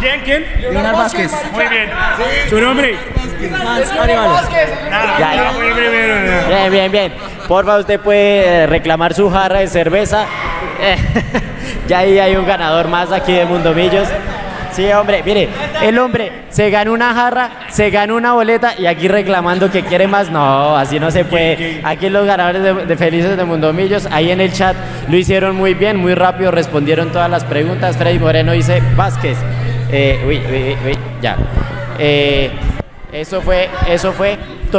¿Quién, 0.00 0.20
quién? 0.22 0.46
Leonardo 0.60 0.98
Vázquez. 0.98 1.32
Muy 1.52 1.66
bien. 1.68 1.90
¿Su 2.48 2.60
nombre? 2.60 2.96
Ya, 5.18 5.52
primero, 5.58 6.42
no. 6.42 6.48
Bien, 6.48 6.72
bien, 6.72 6.92
bien. 6.92 7.14
Porfa, 7.46 7.78
usted 7.78 8.00
puede 8.00 8.62
eh, 8.62 8.66
reclamar 8.66 9.14
su 9.14 9.30
jarra 9.30 9.60
de 9.60 9.68
cerveza. 9.68 10.26
Ya 11.86 11.98
ahí 12.00 12.18
hay 12.18 12.36
un 12.36 12.46
ganador 12.46 12.88
más 12.88 13.12
aquí 13.12 13.32
de 13.32 13.44
Mundo 13.46 13.72
Millos. 13.74 14.08
Sí, 14.78 14.92
hombre, 14.92 15.24
mire, 15.24 15.48
el 15.82 15.98
hombre 15.98 16.30
se 16.50 16.70
ganó 16.70 16.92
una 16.92 17.12
jarra, 17.12 17.50
se 17.68 17.90
ganó 17.90 18.14
una 18.14 18.34
boleta 18.34 18.74
y 18.78 18.86
aquí 18.86 19.08
reclamando 19.08 19.72
que 19.72 19.82
quiere 19.82 20.06
más. 20.06 20.30
No, 20.30 20.76
así 20.76 21.00
no 21.00 21.10
se 21.10 21.24
puede. 21.24 21.80
Aquí 21.82 22.08
los 22.08 22.24
ganadores 22.24 22.86
de, 22.86 22.96
Felices 22.96 23.36
de 23.36 23.42
Mundo 23.42 23.72
Millos, 23.72 24.06
ahí 24.12 24.30
en 24.30 24.40
el 24.40 24.52
chat 24.52 24.76
lo 25.08 25.16
hicieron 25.16 25.56
muy 25.56 25.74
bien, 25.74 25.96
muy 25.96 26.14
rápido, 26.14 26.52
respondieron 26.52 27.10
todas 27.10 27.28
las 27.28 27.42
preguntas. 27.42 27.96
Freddy 27.96 28.20
Moreno 28.20 28.52
dice 28.52 28.80
Vázquez. 28.94 29.36
Eh, 29.90 30.22
uy, 30.24 30.36
uy, 30.48 30.76
uy, 30.86 30.98
ya. 31.20 31.36
Eh, 31.98 32.52
eso 33.10 33.40
fue, 33.40 33.68
eso 33.88 34.12
fue. 34.12 34.38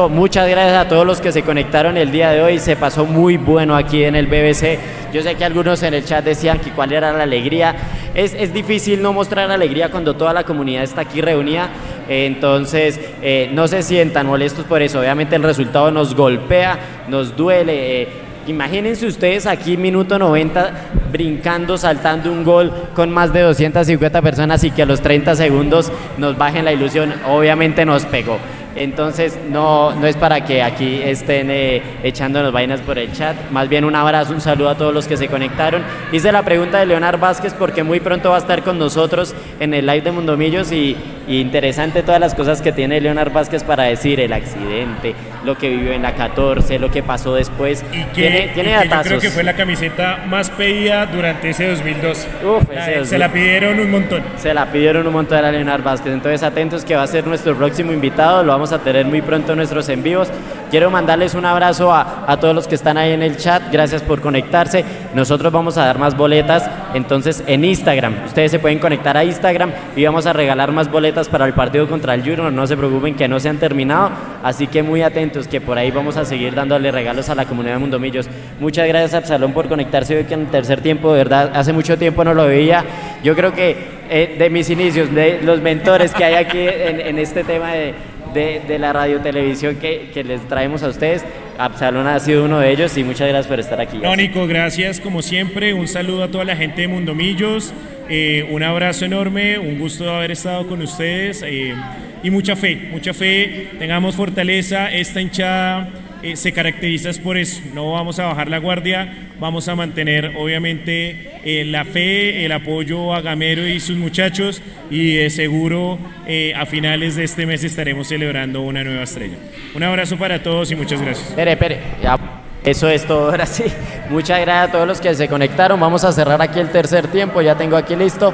Muchas 0.09 0.47
gracias 0.47 0.77
a 0.77 0.87
todos 0.87 1.05
los 1.05 1.19
que 1.19 1.31
se 1.31 1.41
conectaron 1.41 1.97
el 1.97 2.11
día 2.11 2.29
de 2.29 2.41
hoy. 2.41 2.59
Se 2.59 2.75
pasó 2.75 3.05
muy 3.05 3.37
bueno 3.37 3.75
aquí 3.75 4.03
en 4.03 4.15
el 4.15 4.27
BBC. 4.27 4.77
Yo 5.11 5.23
sé 5.23 5.33
que 5.33 5.43
algunos 5.43 5.81
en 5.81 5.95
el 5.95 6.05
chat 6.05 6.23
decían 6.23 6.59
que 6.59 6.69
cuál 6.69 6.93
era 6.93 7.11
la 7.11 7.23
alegría. 7.23 7.75
Es, 8.19 8.53
difícil 8.53 9.01
no 9.01 9.13
mostrar 9.13 9.49
alegría 9.49 9.89
cuando 9.89 10.13
toda 10.13 10.33
la 10.33 10.43
comunidad 10.43 10.83
está 10.83 11.01
aquí 11.01 11.21
reunida. 11.21 11.69
Entonces, 12.09 12.99
eh, 13.21 13.49
no 13.53 13.69
se 13.69 13.81
sientan 13.81 14.27
molestos 14.27 14.65
por 14.65 14.81
eso. 14.81 14.99
Obviamente 14.99 15.37
el 15.37 15.43
resultado 15.43 15.89
nos 15.89 16.13
golpea, 16.15 16.79
nos 17.07 17.37
duele. 17.37 18.01
eh, 18.01 18.07
Imagínense 18.47 19.05
ustedes 19.05 19.45
aquí 19.45 19.77
minuto 19.77 20.17
90 20.17 20.71
brincando, 21.11 21.77
saltando 21.77 22.31
un 22.31 22.43
gol 22.43 22.73
con 22.95 23.11
más 23.11 23.31
de 23.31 23.41
250 23.41 24.21
personas 24.23 24.63
y 24.63 24.71
que 24.71 24.81
a 24.81 24.85
los 24.85 25.01
30 25.01 25.35
segundos 25.35 25.91
nos 26.17 26.35
bajen 26.35 26.65
la 26.65 26.73
ilusión. 26.73 27.13
Obviamente 27.27 27.85
nos 27.85 28.05
pegó. 28.05 28.39
Entonces 28.75 29.37
no, 29.49 29.93
no 29.95 30.07
es 30.07 30.15
para 30.15 30.45
que 30.45 30.61
aquí 30.61 31.01
estén 31.03 31.49
eh, 31.49 31.81
echándonos 32.03 32.51
vainas 32.51 32.81
por 32.81 32.97
el 32.97 33.11
chat. 33.11 33.35
Más 33.51 33.67
bien 33.67 33.85
un 33.85 33.95
abrazo, 33.95 34.33
un 34.33 34.41
saludo 34.41 34.69
a 34.69 34.75
todos 34.75 34.93
los 34.93 35.07
que 35.07 35.17
se 35.17 35.27
conectaron. 35.27 35.83
Hice 36.11 36.31
la 36.31 36.43
pregunta 36.43 36.79
de 36.79 36.85
Leonard 36.85 37.19
Vázquez 37.19 37.53
porque 37.53 37.83
muy 37.83 37.99
pronto 37.99 38.29
va 38.29 38.35
a 38.35 38.39
estar 38.39 38.63
con 38.63 38.77
nosotros 38.77 39.35
en 39.59 39.73
el 39.73 39.85
live 39.85 40.01
de 40.01 40.11
Mundomillos 40.11 40.71
y, 40.71 40.95
y 41.27 41.39
interesante 41.39 42.03
todas 42.03 42.19
las 42.19 42.35
cosas 42.35 42.61
que 42.61 42.71
tiene 42.71 43.01
Leonard 43.01 43.31
Vázquez 43.31 43.63
para 43.63 43.83
decir, 43.83 44.19
el 44.19 44.33
accidente, 44.33 45.15
lo 45.43 45.57
que 45.57 45.69
vivió 45.69 45.93
en 45.93 46.01
la 46.01 46.15
14, 46.15 46.79
lo 46.79 46.91
que 46.91 47.03
pasó 47.03 47.35
después. 47.35 47.83
Que, 47.83 48.05
tiene 48.13 48.45
y 48.45 48.49
tiene 48.49 48.77
que 48.81 48.89
yo 48.89 49.01
creo 49.01 49.19
que 49.19 49.29
fue 49.29 49.43
la 49.43 49.55
camiseta 49.55 50.25
más 50.27 50.49
pedida 50.49 51.05
durante 51.05 51.49
ese 51.49 51.67
2012. 51.67 52.27
Uf, 52.45 52.63
se 53.03 53.17
la 53.17 53.31
pidieron 53.31 53.79
un 53.79 53.91
montón. 53.91 54.23
Se 54.37 54.53
la 54.53 54.71
pidieron 54.71 55.05
un 55.07 55.13
montón 55.13 55.43
a 55.43 55.51
Leonard 55.51 55.83
Vázquez. 55.83 56.13
Entonces, 56.13 56.43
atentos 56.43 56.83
que 56.83 56.95
va 56.95 57.03
a 57.03 57.07
ser 57.07 57.25
nuestro 57.27 57.55
próximo 57.55 57.93
invitado. 57.93 58.43
Lo 58.43 58.53
vamos 58.59 58.73
a 58.73 58.79
tener 58.79 59.05
muy 59.05 59.21
pronto 59.21 59.55
nuestros 59.55 59.87
en 59.87 60.03
vivos. 60.03 60.27
Quiero 60.69 60.91
mandarles 60.91 61.33
un 61.33 61.45
abrazo 61.45 61.93
a, 61.93 62.25
a 62.27 62.37
todos 62.41 62.53
los 62.53 62.67
que 62.67 62.75
están 62.75 62.97
ahí 62.97 63.13
en 63.13 63.23
el 63.23 63.37
chat. 63.37 63.63
Gracias 63.71 64.01
por 64.01 64.19
conectarse. 64.19 64.83
Nosotros 65.13 65.53
vamos 65.53 65.77
a 65.77 65.85
dar 65.85 65.97
más 65.97 66.17
boletas. 66.17 66.69
Entonces, 66.93 67.41
en 67.47 67.63
Instagram. 67.63 68.25
Ustedes 68.25 68.51
se 68.51 68.59
pueden 68.59 68.79
conectar 68.79 69.15
a 69.15 69.23
Instagram 69.23 69.71
y 69.95 70.03
vamos 70.03 70.25
a 70.25 70.33
regalar 70.33 70.73
más 70.73 70.91
boletas 70.91 71.29
para 71.29 71.45
el 71.45 71.53
partido 71.53 71.87
contra 71.87 72.13
el 72.15 72.21
Junior. 72.21 72.51
No 72.51 72.67
se 72.67 72.75
preocupen 72.75 73.15
que 73.15 73.29
no 73.29 73.39
se 73.39 73.47
han 73.47 73.59
terminado. 73.59 74.11
Así 74.43 74.67
que 74.67 74.83
muy 74.83 75.03
atentos 75.03 75.47
que 75.47 75.61
por 75.61 75.77
ahí 75.77 75.89
vamos 75.89 76.17
a 76.17 76.25
seguir 76.25 76.53
dándole 76.53 76.91
regalos 76.91 77.29
a 77.29 77.35
la 77.35 77.45
comunidad 77.45 77.75
de 77.75 77.79
Mundomillos. 77.79 78.27
Muchas 78.59 78.89
gracias, 78.89 79.13
Absalón, 79.13 79.53
por 79.53 79.69
conectarse 79.69 80.17
hoy 80.17 80.25
que 80.25 80.33
en 80.33 80.41
el 80.41 80.47
tercer 80.47 80.81
tiempo. 80.81 81.13
De 81.13 81.19
verdad, 81.19 81.51
hace 81.55 81.71
mucho 81.71 81.97
tiempo 81.97 82.25
no 82.25 82.33
lo 82.33 82.45
veía. 82.45 82.83
Yo 83.23 83.37
creo 83.37 83.53
que 83.53 83.99
eh, 84.09 84.35
de 84.37 84.49
mis 84.49 84.69
inicios, 84.69 85.13
de 85.15 85.39
los 85.43 85.61
mentores 85.61 86.13
que 86.13 86.25
hay 86.25 86.33
aquí 86.33 86.59
en, 86.59 86.99
en 86.99 87.19
este 87.19 87.43
tema 87.43 87.71
de, 87.71 87.93
de, 88.33 88.61
de 88.67 88.79
la 88.79 88.93
radio 88.93 89.19
televisión 89.19 89.75
que, 89.77 90.09
que 90.13 90.23
les 90.23 90.47
traemos 90.47 90.83
a 90.83 90.87
ustedes, 90.89 91.23
Absalón 91.57 92.07
ha 92.07 92.19
sido 92.19 92.45
uno 92.45 92.59
de 92.59 92.71
ellos 92.71 92.97
y 92.97 93.03
muchas 93.03 93.27
gracias 93.27 93.47
por 93.47 93.59
estar 93.59 93.81
aquí. 93.81 93.97
No, 93.97 94.15
Nico, 94.15 94.47
gracias 94.47 94.99
como 95.01 95.21
siempre. 95.21 95.73
Un 95.73 95.87
saludo 95.87 96.23
a 96.23 96.27
toda 96.29 96.45
la 96.45 96.55
gente 96.55 96.81
de 96.81 96.87
Mundomillos. 96.87 97.73
eh, 98.07 98.47
un 98.49 98.63
abrazo 98.63 99.05
enorme, 99.05 99.59
un 99.59 99.77
gusto 99.77 100.05
de 100.05 100.11
haber 100.11 100.31
estado 100.31 100.65
con 100.67 100.81
ustedes 100.81 101.43
eh, 101.45 101.75
y 102.23 102.29
mucha 102.29 102.55
fe, 102.55 102.87
mucha 102.91 103.13
fe. 103.13 103.67
Tengamos 103.77 104.15
fortaleza. 104.15 104.89
Esta 104.91 105.19
hinchada 105.21 105.89
eh, 106.23 106.35
se 106.35 106.51
caracteriza 106.51 107.09
por 107.21 107.37
eso. 107.37 107.61
No 107.73 107.91
vamos 107.91 108.19
a 108.19 108.25
bajar 108.25 108.49
la 108.49 108.57
guardia. 108.57 109.29
Vamos 109.39 109.67
a 109.67 109.75
mantener, 109.75 110.33
obviamente, 110.37 111.39
eh, 111.45 111.63
la 111.65 111.85
fe, 111.85 112.45
el 112.45 112.51
apoyo 112.51 113.13
a 113.13 113.21
Gamero 113.21 113.65
y 113.67 113.79
sus 113.79 113.97
muchachos. 113.97 114.61
Y 114.89 115.15
de 115.15 115.29
seguro 115.29 115.97
eh, 116.27 116.53
a 116.55 116.65
finales 116.65 117.15
de 117.15 117.23
este 117.23 117.45
mes 117.45 117.63
estaremos 117.63 118.07
celebrando 118.07 118.61
una 118.61 118.83
nueva 118.83 119.03
estrella. 119.03 119.37
Un 119.75 119.83
abrazo 119.83 120.17
para 120.17 120.43
todos 120.43 120.71
y 120.71 120.75
muchas 120.75 121.01
gracias. 121.01 121.29
Espere, 121.29 121.51
espere. 121.53 121.79
Ya. 122.01 122.17
Eso 122.63 122.89
es 122.89 123.05
todo, 123.05 123.31
ahora 123.31 123.45
sí. 123.45 123.63
Muchas 124.09 124.41
gracias 124.41 124.69
a 124.69 124.71
todos 124.71 124.87
los 124.87 124.99
que 124.99 125.13
se 125.15 125.27
conectaron. 125.27 125.79
Vamos 125.79 126.03
a 126.03 126.11
cerrar 126.11 126.41
aquí 126.41 126.59
el 126.59 126.69
tercer 126.69 127.07
tiempo, 127.07 127.41
ya 127.41 127.55
tengo 127.55 127.77
aquí 127.77 127.95
listo. 127.95 128.33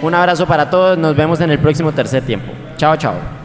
Un 0.00 0.14
abrazo 0.14 0.46
para 0.46 0.70
todos, 0.70 0.96
nos 0.96 1.16
vemos 1.16 1.40
en 1.40 1.50
el 1.50 1.58
próximo 1.58 1.92
tercer 1.92 2.22
tiempo. 2.22 2.52
Chao, 2.76 2.96
chao. 2.96 3.43